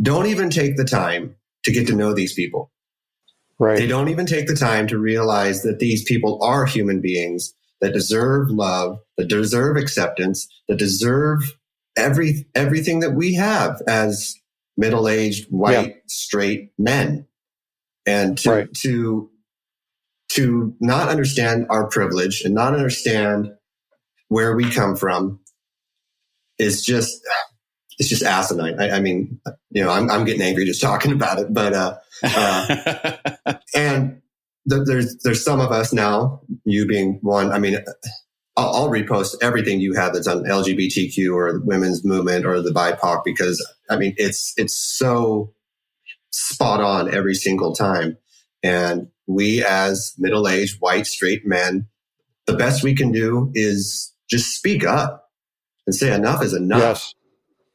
[0.00, 2.70] don't even take the time to get to know these people.
[3.58, 3.78] Right.
[3.78, 7.92] They don't even take the time to realize that these people are human beings that
[7.92, 11.56] deserve love, that deserve acceptance, that deserve
[11.96, 14.34] every everything that we have as
[14.76, 17.26] middle-aged white straight men.
[18.06, 18.74] And to Right.
[18.82, 19.30] to
[20.30, 23.52] to not understand our privilege and not understand
[24.28, 25.40] where we come from
[26.58, 27.20] is just
[27.98, 28.78] it's just asinine.
[28.78, 31.96] I, I mean, you know, I'm, I'm getting angry just talking about it, but, uh,
[32.22, 34.20] uh and
[34.66, 37.52] there's, there's some of us now, you being one.
[37.52, 37.78] I mean,
[38.56, 42.70] I'll, I'll, repost everything you have that's on LGBTQ or the women's movement or the
[42.70, 45.52] BIPOC because I mean, it's, it's so
[46.30, 48.18] spot on every single time.
[48.62, 51.88] And we as middle-aged white straight men,
[52.46, 55.30] the best we can do is just speak up
[55.86, 56.80] and say enough is enough.
[56.80, 57.14] Yes.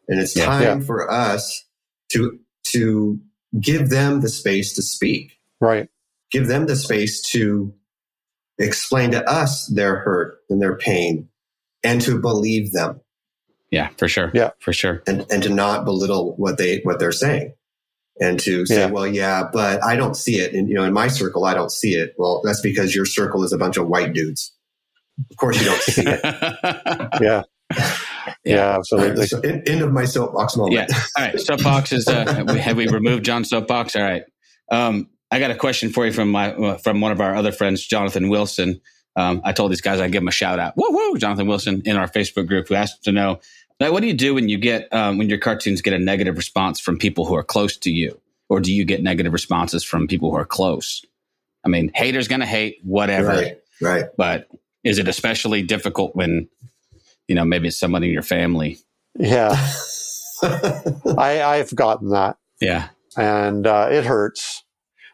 [0.08, 0.86] And it's yeah, time yeah.
[0.86, 1.66] for us
[2.14, 2.40] to
[2.74, 3.20] to
[3.60, 5.40] give them the space to speak.
[5.60, 5.90] Right.
[6.32, 7.74] Give them the space to
[8.58, 11.30] explain to us their hurt and their pain
[11.84, 13.02] and to believe them.
[13.70, 14.32] Yeah, for sure.
[14.34, 15.02] Yeah, for sure.
[15.08, 17.54] And and to not belittle what they what they're saying
[18.22, 18.86] and to say, yeah.
[18.86, 20.54] well, yeah, but I don't see it.
[20.54, 22.14] And, you know, in my circle, I don't see it.
[22.18, 24.54] Well, that's because your circle is a bunch of white dudes.
[25.30, 26.20] Of course you don't see it.
[27.22, 27.44] yeah.
[28.44, 29.28] Yeah, absolutely.
[29.28, 30.90] So end of my soapbox moment.
[30.90, 30.98] Yeah.
[31.18, 31.40] All right.
[31.40, 33.96] Soapbox is, uh, have, we, have we removed John's soapbox?
[33.96, 34.24] All right.
[34.72, 37.52] Um, I got a question for you from my, uh, from one of our other
[37.52, 38.82] friends, Jonathan Wilson.
[39.16, 40.76] Um, I told these guys I'd give him a shout out.
[40.78, 43.40] Woo woo, Jonathan Wilson in our Facebook group who asked to know
[43.82, 46.38] like, what do you do when you get um, when your cartoons get a negative
[46.38, 50.08] response from people who are close to you, or do you get negative responses from
[50.08, 51.04] people who are close?
[51.66, 53.58] I mean, haters gonna hate whatever, right?
[53.82, 54.06] Right.
[54.16, 54.48] But
[54.84, 56.48] is it especially difficult when
[57.28, 58.78] you know maybe it's somebody in your family?
[59.18, 59.50] Yeah,
[60.44, 62.38] I I've gotten that.
[62.62, 64.64] Yeah, and uh, it hurts.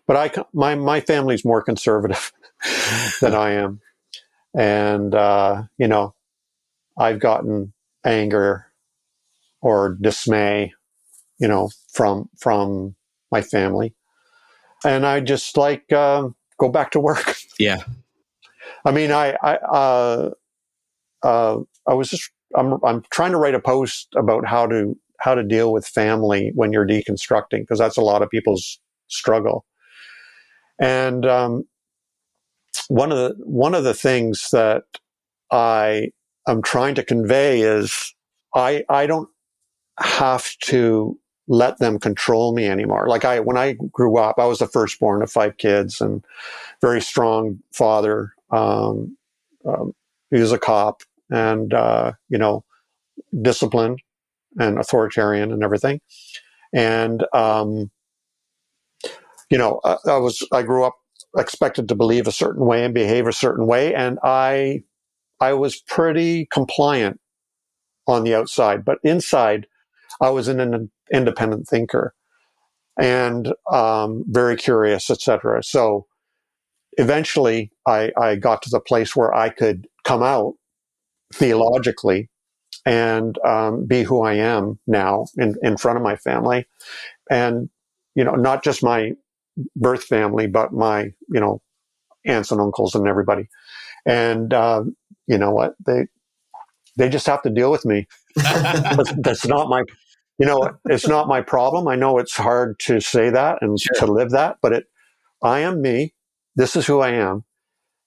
[0.07, 2.31] But I my my family's more conservative
[3.21, 3.81] than I am,
[4.55, 6.15] and uh, you know,
[6.97, 7.73] I've gotten
[8.05, 8.67] anger
[9.61, 10.73] or dismay,
[11.39, 12.95] you know, from from
[13.31, 13.93] my family,
[14.85, 16.29] and I just like uh,
[16.59, 17.35] go back to work.
[17.59, 17.81] Yeah,
[18.85, 20.29] I mean, I I uh,
[21.23, 25.35] uh, I was just I'm I'm trying to write a post about how to how
[25.35, 29.65] to deal with family when you're deconstructing because that's a lot of people's struggle,
[30.79, 31.67] and um,
[32.87, 34.83] one of the one of the things that
[35.51, 36.11] I
[36.47, 38.15] I'm trying to convey is
[38.55, 39.29] I, I don't
[39.99, 41.19] have to
[41.49, 43.07] let them control me anymore.
[43.07, 46.23] Like I, when I grew up, I was the firstborn of five kids and
[46.81, 48.33] very strong father.
[48.49, 49.17] Um,
[49.65, 49.93] um,
[50.31, 52.63] he was a cop and, uh, you know,
[53.41, 54.01] disciplined
[54.57, 55.99] and authoritarian and everything.
[56.73, 57.91] And, um,
[59.49, 60.95] you know, I, I was, I grew up
[61.37, 63.93] expected to believe a certain way and behave a certain way.
[63.93, 64.83] And I
[65.39, 67.19] I was pretty compliant
[68.07, 69.67] on the outside, but inside,
[70.21, 72.15] I was an independent thinker
[72.99, 75.61] and um, very curious, etc.
[75.63, 76.07] So
[76.93, 80.55] eventually, I, I got to the place where I could come out
[81.33, 82.29] theologically
[82.85, 86.65] and um, be who I am now in, in front of my family,
[87.29, 87.69] and
[88.15, 89.11] you know, not just my
[89.75, 91.61] birth family, but my you know
[92.25, 93.47] aunts and uncles and everybody.
[94.05, 94.83] And uh,
[95.27, 95.75] you know what?
[95.85, 96.07] They
[96.97, 98.07] they just have to deal with me.
[98.35, 99.83] that's, not my,
[100.39, 101.87] you know, it's not my problem.
[101.87, 104.05] I know it's hard to say that and sure.
[104.05, 104.85] to live that, but it,
[105.43, 106.13] I am me.
[106.55, 107.43] This is who I am.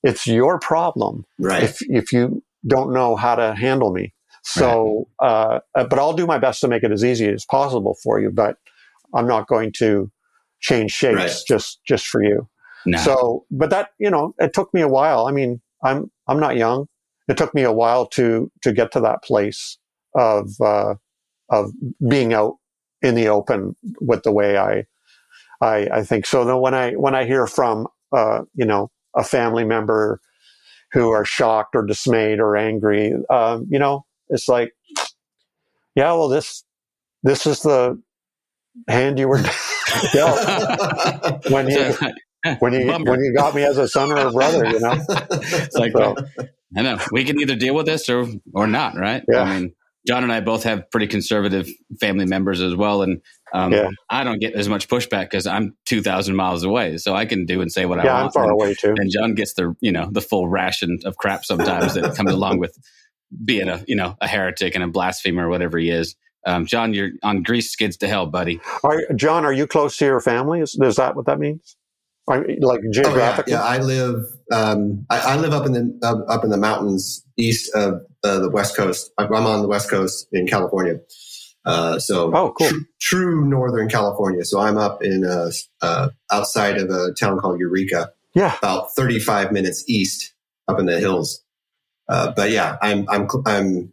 [0.03, 1.25] It's your problem.
[1.39, 1.63] Right.
[1.63, 4.13] If, if you don't know how to handle me.
[4.43, 5.29] So, right.
[5.29, 8.19] uh, uh but I'll do my best to make it as easy as possible for
[8.21, 8.57] you, but
[9.15, 10.11] I'm not going to
[10.61, 11.37] change shapes right.
[11.47, 12.49] just, just for you.
[12.87, 12.99] No.
[12.99, 15.27] So, but that, you know, it took me a while.
[15.27, 16.87] I mean, I'm, I'm not young
[17.31, 19.79] it took me a while to to get to that place
[20.15, 20.95] of uh,
[21.49, 21.71] of
[22.09, 22.57] being out
[23.03, 24.85] in the open with the way I
[25.61, 26.59] I, I think so.
[26.59, 30.21] When I when I hear from uh, you know a family member
[30.93, 34.73] who are shocked or dismayed or angry, um, you know, it's like,
[35.95, 36.65] yeah, well this
[37.23, 38.01] this is the
[38.89, 39.39] hand you were
[40.13, 41.95] dealt when you
[42.59, 44.97] when you when you got me as a son or a brother, you know.
[44.99, 46.17] It's like so,
[46.77, 49.23] I know we can either deal with this or or not, right?
[49.29, 49.43] Yeah.
[49.43, 49.75] I mean,
[50.07, 51.69] John and I both have pretty conservative
[52.01, 53.21] family members as well, and
[53.53, 53.91] um, yeah.
[54.09, 57.45] I don't get as much pushback because I'm two thousand miles away, so I can
[57.45, 58.25] do and say what yeah, I want.
[58.25, 58.95] I'm far and, away too.
[58.97, 62.59] And John gets the you know the full ration of crap sometimes that comes along
[62.59, 62.79] with
[63.45, 66.17] being a you know a heretic and a blasphemer or whatever he is.
[66.47, 68.61] Um, John, you're on grease skids to hell, buddy.
[68.83, 70.61] Are, John, are you close to your family?
[70.61, 71.77] Is, is that what that means?
[72.61, 73.55] like geographically?
[73.55, 73.63] Oh, yeah.
[73.63, 73.63] yeah.
[73.63, 77.75] I live um, I, I, live up in the uh, up in the mountains east
[77.75, 79.11] of uh, the West Coast.
[79.19, 81.01] I'm on the West Coast in California.
[81.65, 82.69] Uh, so oh, cool.
[82.69, 84.45] Tr- true Northern California.
[84.45, 85.51] So I'm up in uh,
[85.83, 88.11] uh, outside of a town called Eureka.
[88.35, 90.35] Yeah, about 35 minutes east
[90.69, 91.43] up in the hills.
[92.09, 93.93] Uh, but yeah, I'm I'm I'm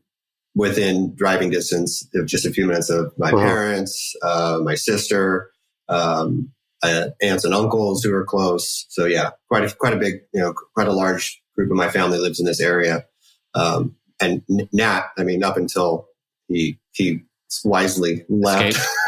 [0.57, 3.37] within driving distance of just a few minutes of my Uh-huh.
[3.45, 5.51] parents, uh, my sister,
[5.87, 6.51] um,
[6.83, 8.85] uh, aunts and uncles who are close.
[8.89, 11.89] So yeah, quite a, quite a big, you know, quite a large group of my
[11.89, 13.05] family lives in this area.
[13.53, 14.41] Um, and
[14.73, 16.07] Nat, I mean, up until
[16.47, 17.21] he he
[17.63, 18.79] wisely left,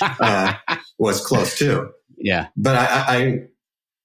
[0.00, 0.54] uh,
[0.98, 1.90] was close too.
[2.16, 2.46] yeah.
[2.56, 3.38] But I, I, I-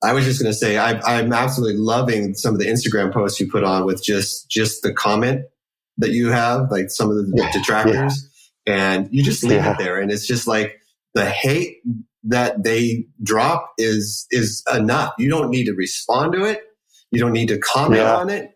[0.03, 3.39] I was just going to say I, I'm absolutely loving some of the Instagram posts
[3.39, 5.41] you put on with just just the comment
[6.01, 7.51] that you have, like some of the Yeah.
[7.51, 8.27] detractors,
[8.67, 9.71] and you just leave Yeah.
[9.73, 10.75] it there, and it's just like
[11.13, 11.77] the hate
[12.23, 15.13] that they drop is is enough.
[15.17, 16.61] You don't need to respond to it.
[17.11, 18.15] You don't need to comment Yeah.
[18.17, 18.51] on it.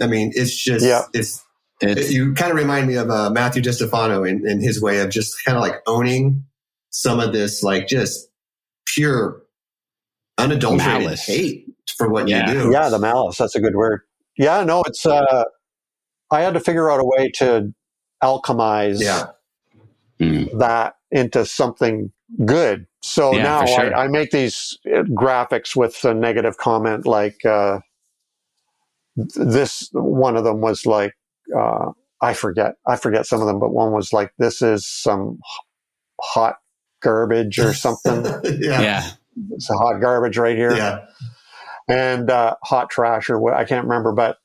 [0.00, 1.02] I mean, it's just Yeah.
[1.12, 1.42] it's
[1.82, 5.08] It's, you kind of remind me of uh, Matthew DiStefano in, in his way of
[5.08, 6.44] just kind of like owning
[6.90, 8.28] some of this, like just
[8.86, 9.42] pure,
[10.38, 11.24] unadulterated Malice.
[11.26, 11.64] hate
[11.96, 12.52] for what Yeah.
[12.52, 12.70] you do.
[12.72, 13.38] Yeah, the malice.
[13.38, 14.00] That's a good word.
[14.36, 15.04] Yeah, no, it's.
[15.06, 15.44] Uh,
[16.30, 17.72] I had to figure out a way to
[18.22, 19.26] alchemize Yeah.
[20.20, 20.58] Mm.
[20.58, 22.12] that into something
[22.44, 22.86] good.
[23.02, 23.94] So Yeah, now sure.
[23.96, 27.80] I, I make these uh, graphics with a negative comment, like uh,
[29.16, 29.88] this.
[29.92, 31.14] One of them was like,
[31.56, 35.38] uh, I forget, I forget some of them, but one was like, "This is some
[36.20, 36.56] hot
[37.02, 38.24] garbage" or something.
[38.60, 38.82] yeah.
[38.82, 39.10] yeah.
[39.52, 40.76] it's hot garbage right here.
[40.76, 41.06] Yeah.
[41.88, 44.36] and uh, hot trash or what I can't remember, but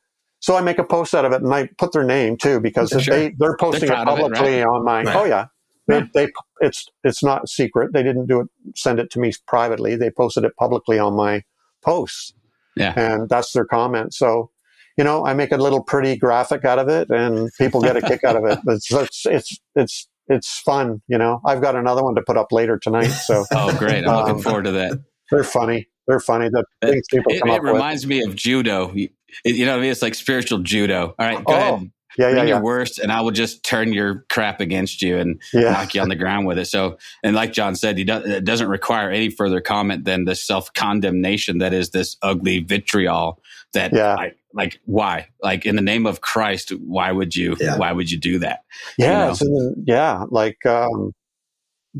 [0.45, 2.89] so I make a post out of it and I put their name too because
[2.91, 3.01] Sure.
[3.15, 5.15] they they're posting They're it of it, publicly on my Right.
[5.15, 5.45] oh yeah
[5.87, 6.27] they, they
[6.61, 10.43] it's it's not secret they didn't do it send it to me privately they posted
[10.43, 11.41] it publicly on my
[11.83, 12.33] posts
[12.77, 12.93] Yeah.
[12.95, 14.51] and that's their comment so
[14.97, 18.01] you know I make a little pretty graphic out of it and people get a
[18.01, 22.03] kick out of it it's it's it's it's it's fun you know I've got another
[22.03, 24.07] one to put up later tonight so Oh, great.
[24.07, 24.93] I'm looking Um, forward to that.
[25.31, 28.35] they're funny they're funny the things people It, come it up with reminds me of
[28.35, 28.91] judo.
[28.93, 29.09] You,
[29.43, 29.91] you know, what I mean?
[29.91, 31.15] it's like spiritual judo.
[31.19, 31.91] All right, go Oh, ahead.
[32.17, 35.41] yeah Bring yeah your worst, and I will just turn your crap against you and
[35.53, 36.65] yeah knock you on the ground with it.
[36.65, 40.35] So, and like John said, he do, it doesn't require any further comment than the
[40.35, 43.41] self condemnation that is this ugly vitriol.
[43.73, 44.15] That, Yeah.
[44.15, 45.27] I, like, why?
[45.43, 47.57] Like, in the name of Christ, why would you?
[47.59, 47.77] Yeah.
[47.77, 48.61] Why would you do that?
[48.97, 49.31] Yeah, you know?
[49.31, 50.23] it's in yeah.
[50.29, 51.13] Like um,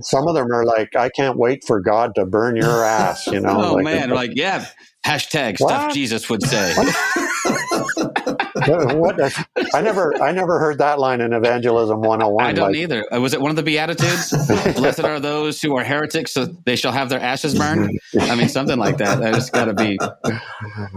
[0.02, 3.28] some of them are like, I can't wait for God to burn your ass.
[3.28, 3.64] You know?
[3.64, 4.66] oh like, man, like yeah.
[5.06, 6.74] Hashtag stuff Jesus would say.
[8.98, 9.22] what?
[9.76, 12.44] I never, I never heard that line in Evangelism 101.
[12.44, 13.14] I don't like, either.
[13.14, 14.32] Uh, Was it one of the Beatitudes?
[14.76, 18.00] Blessed are those who are heretics, so they shall have their ashes burned.
[18.20, 19.20] I mean, something like that.
[19.20, 20.00] That just got to be.
[20.02, 20.10] Oh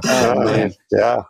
[0.04, 0.72] uh, man!
[0.90, 1.24] yeah,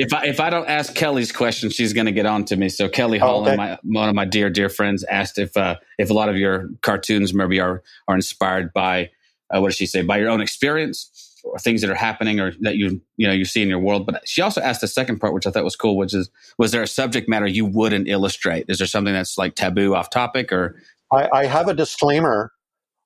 [0.00, 2.68] If I if I don't ask Kelly's question, she's going to get on to me.
[2.68, 3.56] So Kelly Oh, Holland, okay.
[3.56, 6.70] my, one of my dear dear friends, asked if uh, if a lot of your
[6.82, 9.10] cartoons maybe are are inspired by
[9.54, 11.10] uh, what does she say by your own experience
[11.44, 14.06] or things that are happening or that you you know you see in your world.
[14.06, 16.72] But she also asked the second part, which I thought was cool, which is was
[16.72, 18.66] there a subject matter you wouldn't illustrate?
[18.68, 20.76] Is there something that's like taboo, off topic, or
[21.12, 22.52] I, I have a disclaimer.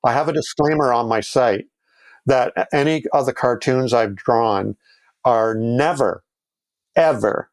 [0.03, 1.65] I have a disclaimer on my site
[2.25, 4.75] that any of the cartoons I've drawn
[5.23, 6.23] are never,
[6.95, 7.49] ever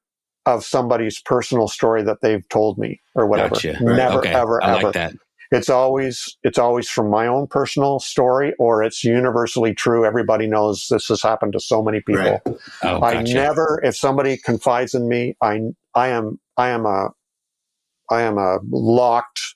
[0.47, 3.51] of somebody's personal story that they've told me or whatever.
[3.51, 3.79] Gotcha.
[3.81, 3.97] Right.
[3.97, 4.87] Never, okay, ever, I ever.
[4.87, 5.15] like that.
[5.53, 10.89] it's always it's always from my own personal story or it's universally true everybody knows
[10.91, 12.57] this has happened to so many people Right.
[12.83, 15.61] Oh, i never if somebody confides in me i
[15.95, 17.11] i am i am a
[18.11, 19.55] i am a locked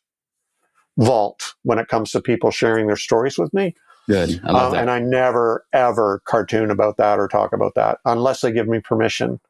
[0.99, 3.75] vault when it comes to people sharing their stories with me
[4.07, 4.41] Good.
[4.45, 4.81] I love um, that.
[4.83, 8.81] and i never ever cartoon about that or talk about that unless they give me
[8.81, 9.41] permission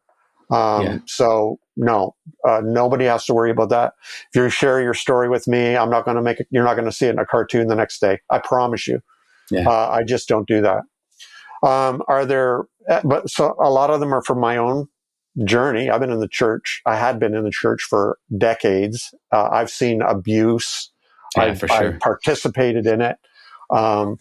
[0.51, 0.99] um, Yeah.
[1.07, 2.14] so no
[2.47, 3.94] uh, nobody has to worry about that.
[4.32, 6.74] If you share your story with me i'm not going to make it you're not
[6.74, 8.20] going to see it in a cartoon the next day.
[8.30, 9.01] I promise you.
[9.51, 9.68] Yeah.
[9.68, 10.82] uh, i just don't do that.
[11.62, 14.88] Um, are there uh, but so a lot of them are from my own
[15.44, 15.90] journey.
[15.90, 19.12] I've been in the church i had been in the church for decades.
[19.32, 20.90] Uh, i've seen abuse.
[21.36, 21.94] Yeah, I've, for sure.
[21.94, 23.16] I've participated in it.
[23.70, 24.18] Um,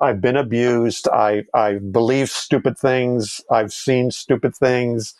[0.00, 1.08] I've been abused.
[1.08, 3.40] I I believe stupid things.
[3.50, 5.14] I've seen stupid things.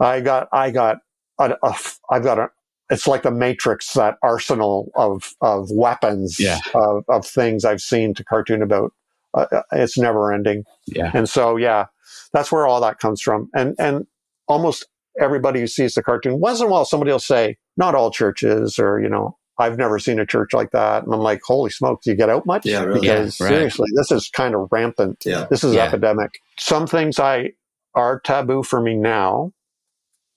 [0.00, 0.98] I got I got
[1.38, 1.74] a, a,
[2.10, 2.50] I've got a.
[2.90, 6.60] It's like the Matrix, that arsenal of of weapons Yeah.
[6.74, 8.92] of, of things I've seen to cartoon about.
[9.34, 11.10] Uh, uh, it's never ending, yeah.
[11.14, 11.86] and so yeah,
[12.32, 13.50] that's where all that comes from.
[13.54, 14.06] And and
[14.48, 14.86] almost
[15.20, 18.78] everybody who sees the cartoon, once in a while, somebody will say, "Not all churches,"
[18.78, 21.04] or you know, I've never seen a church like that.
[21.04, 22.64] And I'm like, holy smokes, you get out much?
[22.64, 23.00] Yeah, really.
[23.00, 23.52] Because Yeah, right.
[23.54, 25.18] seriously, this is kind of rampant.
[25.24, 25.46] Yeah.
[25.50, 25.84] This is Yeah.
[25.84, 26.40] epidemic.
[26.58, 27.52] Some things I
[27.94, 29.52] are taboo for me now,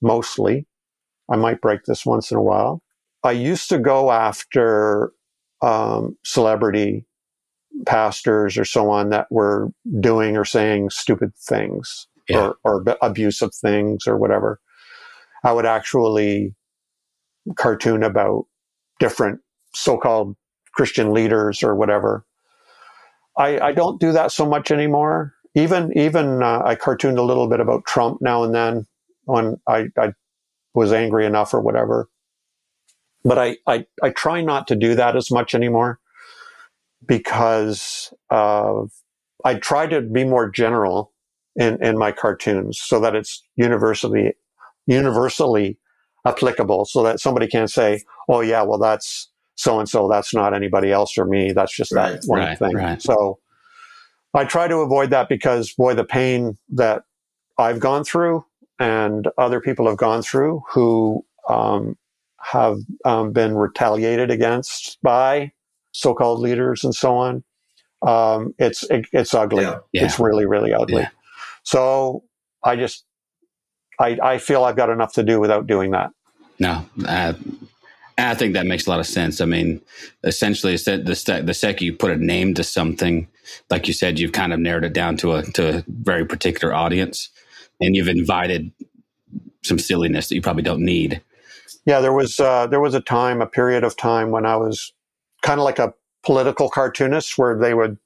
[0.02, 0.66] mostly.
[1.32, 2.82] I might break this once in a while.
[3.24, 5.12] I used to go after
[5.62, 7.06] um, celebrity
[7.86, 9.70] pastors or so on that were
[10.00, 12.48] doing or saying stupid things Yeah.
[12.48, 14.60] or, or ab- abusive things or whatever.
[15.44, 16.56] I would actually
[17.56, 18.46] cartoon about
[19.02, 19.42] different
[19.74, 20.38] so-called
[20.74, 22.24] Christian leaders or whatever.
[23.38, 25.34] I, I don't do that so much anymore.
[25.56, 28.86] Even even uh, I cartooned a little bit about Trump now and then
[29.26, 30.14] when I, I
[30.74, 32.10] was angry enough or whatever.
[33.24, 36.00] But I, I, I try not to do that as much anymore
[37.06, 38.84] because uh,
[39.44, 41.12] I try to be more general
[41.56, 44.34] in, in my cartoons so that it's universally
[44.88, 45.78] universally
[46.26, 50.54] applicable so that somebody can say, oh yeah, well that's so and so, that's not
[50.54, 51.52] anybody else or me.
[51.52, 52.74] That's just Right, that one right, thing.
[52.74, 53.02] right.
[53.02, 53.38] So
[54.34, 57.04] I try to avoid that because boy, the pain that
[57.58, 58.46] I've gone through
[58.80, 61.96] and other people have gone through who um,
[62.40, 65.52] have um, been retaliated against by
[65.92, 67.44] so-called leaders and so on.
[68.02, 69.64] Um, it's it, it's ugly.
[69.64, 69.80] Yeah.
[69.92, 70.06] Yeah.
[70.06, 71.02] It's really really ugly.
[71.04, 71.10] Yeah.
[71.64, 72.24] So
[72.64, 73.06] I just
[74.02, 76.12] I I feel I've got enough to do without doing that.
[76.60, 77.36] No, I,
[78.18, 79.42] I think that makes a lot of sense.
[79.42, 79.82] I mean,
[80.24, 83.28] essentially, the sec- the second you put a name to something,
[83.70, 86.74] like you said, you've kind of narrowed it down to a to a very particular
[86.74, 87.30] audience,
[87.80, 88.72] and you've invited
[89.64, 91.22] some silliness that you probably don't need.
[91.86, 94.94] Yeah, there was uh, there was a time, a period of time when I was
[95.42, 95.94] kind of like a
[96.24, 97.98] political cartoonist, where they would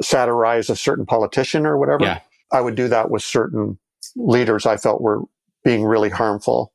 [0.00, 2.04] satirize a certain politician or whatever.
[2.04, 2.20] Yeah.
[2.52, 3.78] I would do that with certain
[4.16, 5.22] leaders I felt were
[5.64, 6.72] being really harmful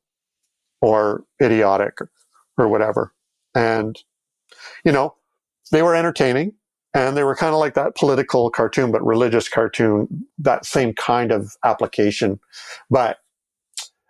[0.80, 1.98] or idiotic
[2.58, 3.12] or whatever,
[3.54, 3.98] and
[4.84, 5.14] you know
[5.72, 6.52] they were entertaining
[6.94, 11.30] and they were kind of like that political cartoon, but religious cartoon, that same kind
[11.30, 12.40] of application,
[12.90, 13.18] but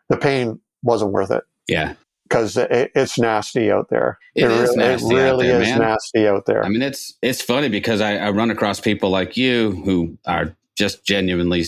[0.09, 1.95] the pain wasn't worth it Yeah,
[2.29, 4.19] because it, it's nasty out there.
[4.35, 5.79] It is really, nasty it really there, is man.
[5.81, 6.65] nasty out there.
[6.65, 10.57] I mean, it's it's funny because I, I run across people like you who are
[10.77, 11.65] just genuinely,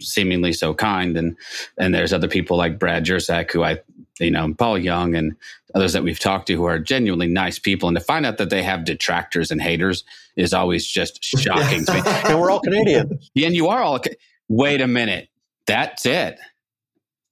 [0.00, 1.36] seemingly so kind, and
[1.78, 3.80] and there's other people like Brad Jersak who I,
[4.18, 5.36] you know, Paul Young and
[5.74, 8.50] others that we've talked to who are genuinely nice people, and to find out that
[8.50, 10.04] they have detractors and haters
[10.36, 12.02] is always just shocking to me.
[12.06, 13.18] and we're all Canadian.
[13.34, 14.00] Yeah, and you are all.
[14.48, 15.28] Wait a minute,
[15.66, 16.38] that's it.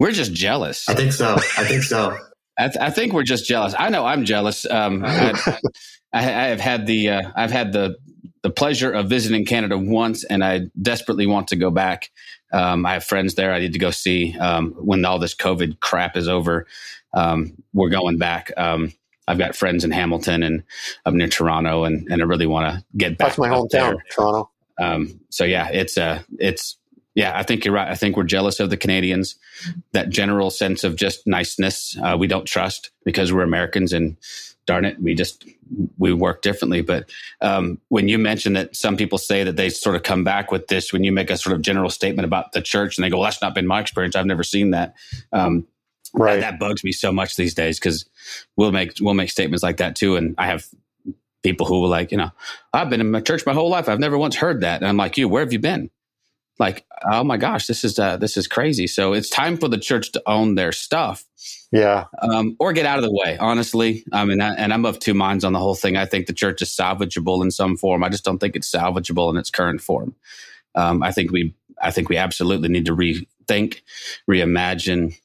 [0.00, 0.88] We're just jealous.
[0.88, 1.34] I think so.
[1.34, 2.16] I think so.
[2.58, 3.74] I, th- I think we're just jealous.
[3.78, 4.68] I know I'm jealous.
[4.68, 5.32] Um, I,
[6.12, 7.96] I, I have had the uh, I've had the
[8.42, 12.10] the pleasure of visiting Canada once, and I desperately want to go back.
[12.54, 13.52] Um, I have friends there.
[13.52, 16.66] I need to go see um, when all this COVID crap is over.
[17.12, 18.52] Um, we're going back.
[18.56, 18.92] Um,
[19.26, 20.62] I've got friends in Hamilton and
[21.04, 23.28] up near Toronto, and, and I really want to get back.
[23.28, 24.50] That's my hometown, Toronto.
[24.78, 26.76] Um, so yeah, it's uh, it's
[27.14, 27.36] yeah.
[27.36, 27.88] I think you're right.
[27.88, 29.36] I think we're jealous of the Canadians.
[29.92, 34.16] That general sense of just niceness, uh, we don't trust because we're Americans, and
[34.66, 35.44] darn it, we just
[35.98, 36.82] we work differently.
[36.82, 37.10] But
[37.40, 40.68] um, when you mention that some people say that they sort of come back with
[40.68, 43.18] this, when you make a sort of general statement about the church, and they go,
[43.18, 44.16] well, "That's not been my experience.
[44.16, 44.94] I've never seen that."
[45.32, 45.66] Um,
[46.16, 46.38] Right.
[46.40, 48.04] that bugs me so much these days because
[48.56, 50.66] we'll make we'll make statements like that too, and I have
[51.42, 52.30] people who will like, you know,
[52.72, 53.88] I've been in my church my whole life.
[53.88, 55.90] I've never once heard that, and I'm like, you, where have you been?
[56.58, 58.86] Like, oh my gosh, this is uh, this is crazy.
[58.86, 61.24] So it's time for the church to own their stuff,
[61.72, 62.04] yeah.
[62.22, 63.36] um, or get out of the way.
[63.38, 65.96] Honestly, I mean, I, and I'm of two minds on the whole thing.
[65.96, 68.04] I think the church is salvageable in some form.
[68.04, 70.14] I just don't think it's salvageable in its current form.
[70.76, 73.80] Um, I think we, I think we absolutely need to rethink,
[74.30, 75.18] reimagine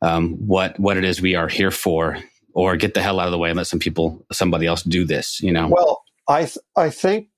[0.00, 2.18] um, what what it is we are here for,
[2.52, 5.04] or get the hell out of the way and let some people, somebody else do
[5.04, 5.40] this.
[5.40, 5.68] You know?
[5.68, 7.30] Well, I th- I think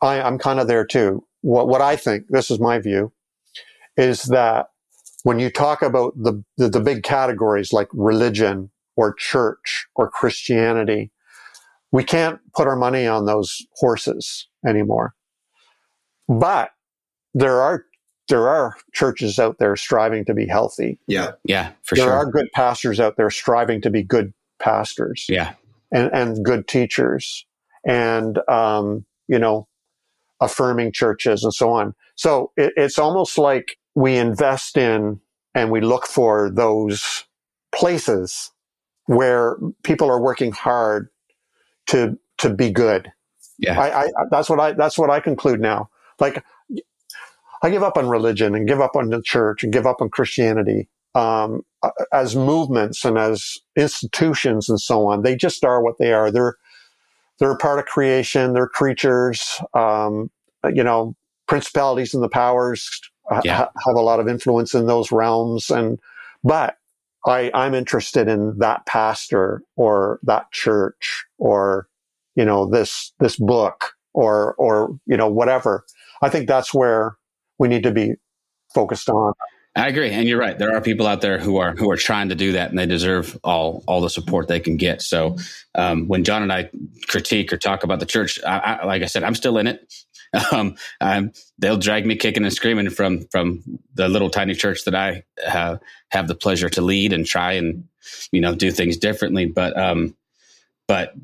[0.00, 1.24] I, I'm kind of there too.
[1.44, 3.12] What what I think, this is my view,
[3.98, 4.68] is that
[5.24, 11.10] when you talk about the, the the big categories like religion or church or Christianity,
[11.92, 15.14] we can't put our money on those horses anymore.
[16.28, 16.70] But
[17.34, 17.84] there are
[18.28, 20.98] there are churches out there striving to be healthy.
[21.06, 21.32] Yeah.
[21.44, 22.12] yeah, for there sure.
[22.12, 24.32] There are good pastors out there striving to be good
[24.62, 25.52] pastors yeah,
[25.92, 27.44] and, and good teachers
[27.86, 29.68] and um, you know
[30.40, 31.94] affirming churches and so on.
[32.16, 35.20] So it, it's almost like we invest in
[35.54, 37.24] and we look for those
[37.74, 38.50] places
[39.06, 41.08] where people are working hard
[41.86, 43.10] to to be good.
[43.58, 43.78] Yeah.
[43.78, 45.90] I, I that's what i that's what i conclude now.
[46.18, 46.44] Like
[47.62, 50.08] i give up on religion and give up on the church and give up on
[50.08, 51.62] christianity um,
[52.12, 55.22] as movements and as institutions and so on.
[55.22, 56.30] They just are what they are.
[56.30, 56.56] They're
[57.38, 58.52] they're a part of creation.
[58.52, 59.60] They're creatures.
[59.74, 60.30] Um,
[60.72, 61.14] you know
[61.46, 62.88] principalities and the powers
[63.44, 63.56] Yeah.
[63.56, 65.70] ha- have a lot of influence in those realms.
[65.70, 65.98] And
[66.42, 66.76] but
[67.26, 71.86] I, i'm interested in that pastor or that church or
[72.34, 75.84] you know this this book or or you know whatever.
[76.22, 77.16] I think that's where
[77.58, 78.14] we need to be
[78.74, 79.32] focused on
[79.76, 80.56] I agree, and you're right.
[80.56, 82.86] There are people out there who are who are trying to do that, and they
[82.86, 85.02] deserve all all the support they can get.
[85.02, 85.36] So,
[85.74, 86.70] um, when John and I
[87.08, 89.92] critique or talk about the church, I, I, like I said, I'm still in it.
[91.00, 93.62] Um, they'll drag me kicking and screaming from from
[93.94, 95.78] the little tiny church that I have
[96.10, 97.84] have the pleasure to lead and try and
[98.32, 99.46] you know do things differently.
[99.46, 100.16] But um,
[100.88, 101.14] but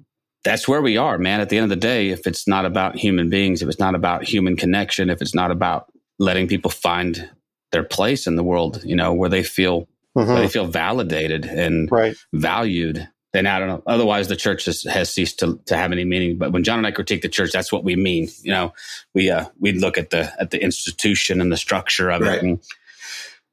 [0.45, 1.41] that's where we are, man.
[1.41, 3.97] At the end of the day, if it's not about human beings, if it's not
[3.97, 7.29] about human connection, if it's not about letting people find
[7.73, 10.29] their place in the world, you know, where they feel mm-hmm.
[10.29, 12.17] where they feel validated and right.
[12.33, 13.83] valued, then I don't know.
[13.87, 16.37] Otherwise, the church has, has ceased to, to have any meaning.
[16.37, 18.29] But when John and I critique the church, that's what we mean.
[18.43, 18.75] You know,
[19.15, 22.37] we uh, we look at the at the institution and the structure of right.
[22.39, 22.61] it, and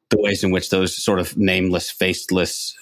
[0.09, 2.75] the ways in which those sort of nameless, faceless,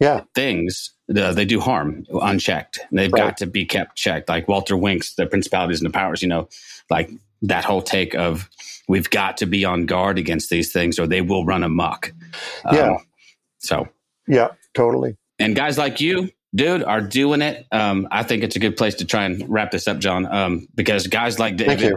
[0.00, 0.22] yeah.
[0.34, 2.80] things uh, they do harm unchecked.
[2.92, 3.24] They've right.
[3.24, 4.28] got to be kept checked.
[4.28, 6.22] Like Walter Wink's, the principalities and the powers.
[6.22, 6.48] You know,
[6.90, 7.10] like
[7.42, 8.48] that whole take of
[8.88, 12.12] we've got to be on guard against these things or they will run amok.
[12.72, 12.92] Yeah.
[12.92, 12.98] Um,
[13.58, 13.88] so.
[14.26, 15.16] Yeah, totally.
[15.38, 17.66] And guys like you, dude, are doing it.
[17.70, 20.68] Um, I think it's a good place to try and wrap this up, John, um,
[20.74, 21.94] because guys like David,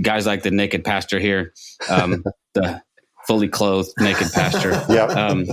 [0.00, 1.52] guys like the naked pastor here,
[1.90, 2.24] um,
[2.54, 2.82] the
[3.28, 4.70] fully clothed naked pastor.
[4.88, 5.04] yeah.
[5.04, 5.44] Um,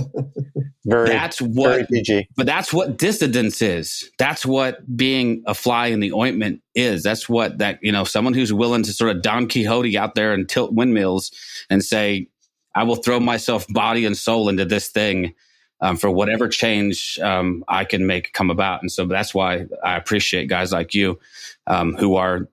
[0.86, 2.28] very, that's what, very PG.
[2.34, 4.10] But that's what dissidence is.
[4.18, 7.02] That's what being a fly in the ointment is.
[7.02, 10.32] That's what that, you know, someone who's willing to sort of Don Quixote out there
[10.32, 11.30] and tilt windmills
[11.68, 12.28] and say,
[12.74, 15.34] I will throw myself body and soul into this thing
[15.82, 18.80] um, for whatever change um, I can make come about.
[18.80, 21.18] And so that's why I appreciate guys like you
[21.66, 22.48] um, who are,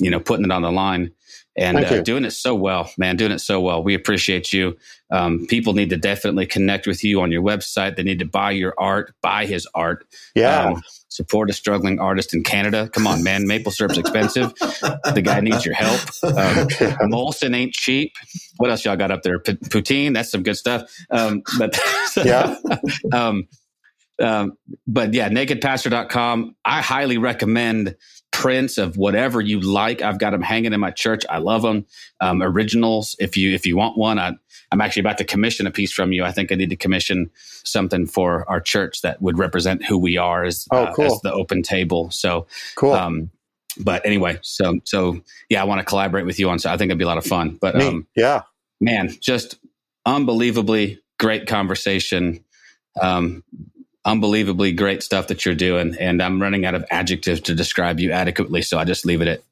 [0.00, 1.12] you know, putting it on the line
[1.56, 3.82] and uh, doing it so well, man, doing it so well.
[3.82, 4.76] We appreciate you.
[5.10, 7.96] Um, people need to definitely connect with you on your website.
[7.96, 10.04] They need to buy your art, buy his art.
[10.34, 10.70] Yeah.
[10.70, 12.88] Um, support a struggling artist in Canada.
[12.88, 13.46] Come on, man.
[13.46, 14.52] Maple syrup's expensive.
[14.56, 16.00] the guy needs your help.
[16.24, 16.68] Um,
[17.08, 18.12] Molson ain't cheap.
[18.56, 19.38] What else y'all got up there?
[19.38, 20.14] P- poutine.
[20.14, 20.90] That's some good stuff.
[21.10, 21.78] Um, but
[22.16, 22.56] yeah.
[23.12, 23.46] um,
[24.20, 24.52] um,
[24.86, 26.56] but yeah, nakedpastor.com.
[26.64, 27.96] I highly recommend
[28.34, 30.02] prints of whatever you like.
[30.02, 31.22] I've got them hanging in my church.
[31.30, 31.86] I love them.
[32.20, 33.14] Um, originals.
[33.20, 34.32] If you if you want one, I,
[34.72, 36.24] I'm actually about to commission a piece from you.
[36.24, 37.30] I think I need to commission
[37.64, 41.04] something for our church that would represent who we are as, oh, cool.
[41.04, 42.10] uh, as the open table.
[42.10, 42.92] So cool.
[42.92, 43.30] Um,
[43.78, 46.58] but anyway, so so yeah, I want to collaborate with you on.
[46.58, 47.56] So I think it'd be a lot of fun.
[47.60, 48.42] But um, yeah,
[48.80, 49.58] man, just
[50.04, 52.44] unbelievably great conversation.
[53.00, 53.44] Um,
[54.04, 55.96] unbelievably great stuff that you're doing.
[55.98, 58.62] And I'm running out of adjectives to describe you adequately.
[58.62, 59.42] So I just leave it at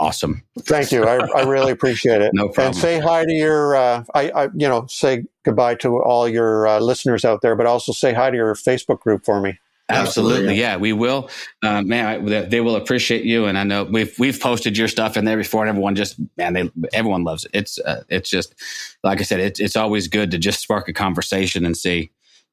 [0.00, 0.42] awesome.
[0.60, 1.04] Thank you.
[1.04, 2.30] I, I really appreciate it.
[2.34, 2.68] no problem.
[2.68, 6.66] And say hi to your, uh, I, I, you know, say goodbye to all your
[6.66, 9.58] uh, listeners out there, but also say hi to your Facebook group for me.
[9.90, 11.28] Absolutely, yeah, we will.
[11.64, 15.16] Uh, man, I, they will appreciate you, and I know we've we've posted your stuff
[15.16, 17.50] in there before, and everyone just man, they everyone loves it.
[17.54, 18.54] It's uh, it's just
[19.02, 22.12] like I said, it's it's always good to just spark a conversation and see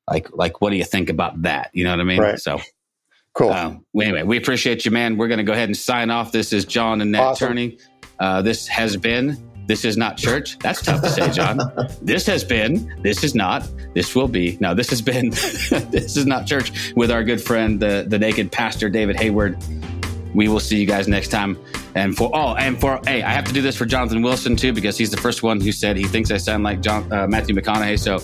[0.10, 1.70] like like what do you think about that?
[1.74, 2.20] You know what i mean?
[2.20, 2.40] Right.
[2.40, 2.60] so
[3.34, 3.52] cool.
[3.52, 5.18] um, anyway we appreciate you man.
[5.18, 6.32] We're going to go ahead and sign off.
[6.32, 7.48] This is john and nat awesome.
[7.50, 7.78] turney.
[8.20, 9.38] Uh, this has been
[9.68, 10.58] this is not church.
[10.60, 11.60] That's tough to say john.
[12.02, 14.58] This has been this is not this will be.
[14.62, 18.52] No this has been this is not church with our good friend the the naked
[18.52, 19.58] pastor david hayward
[20.34, 21.58] we will see you guys next time.
[21.96, 24.74] And for oh, and for hey, I have to do this for Jonathan Wilson too
[24.74, 27.56] because he's the first one who said he thinks I sound like John uh, Matthew
[27.56, 28.00] McConaughey.
[28.00, 28.20] So,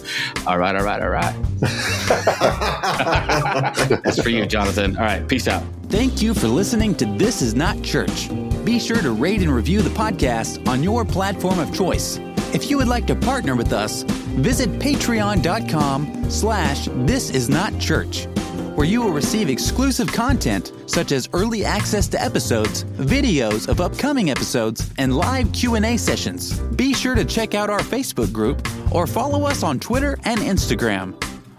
[0.47, 1.35] all right, all right, all right.
[4.03, 4.95] That's for you, Jonathan.
[4.97, 5.63] All right, peace out.
[5.89, 8.29] Thank you for listening to This Is Not Church.
[8.63, 12.19] Be sure to rate and review the podcast on your platform of choice.
[12.53, 18.27] If you would like to partner with us, visit patreon.com slash this is not church
[18.75, 24.29] where you will receive exclusive content such as early access to episodes, videos of upcoming
[24.29, 26.59] episodes, and live Q&A sessions.
[26.75, 31.15] Be sure to check out our Facebook group or follow us on Twitter and Instagram.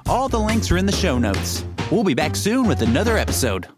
[0.07, 1.65] All the links are in the show notes.
[1.91, 3.74] We'll be back soon with another episode.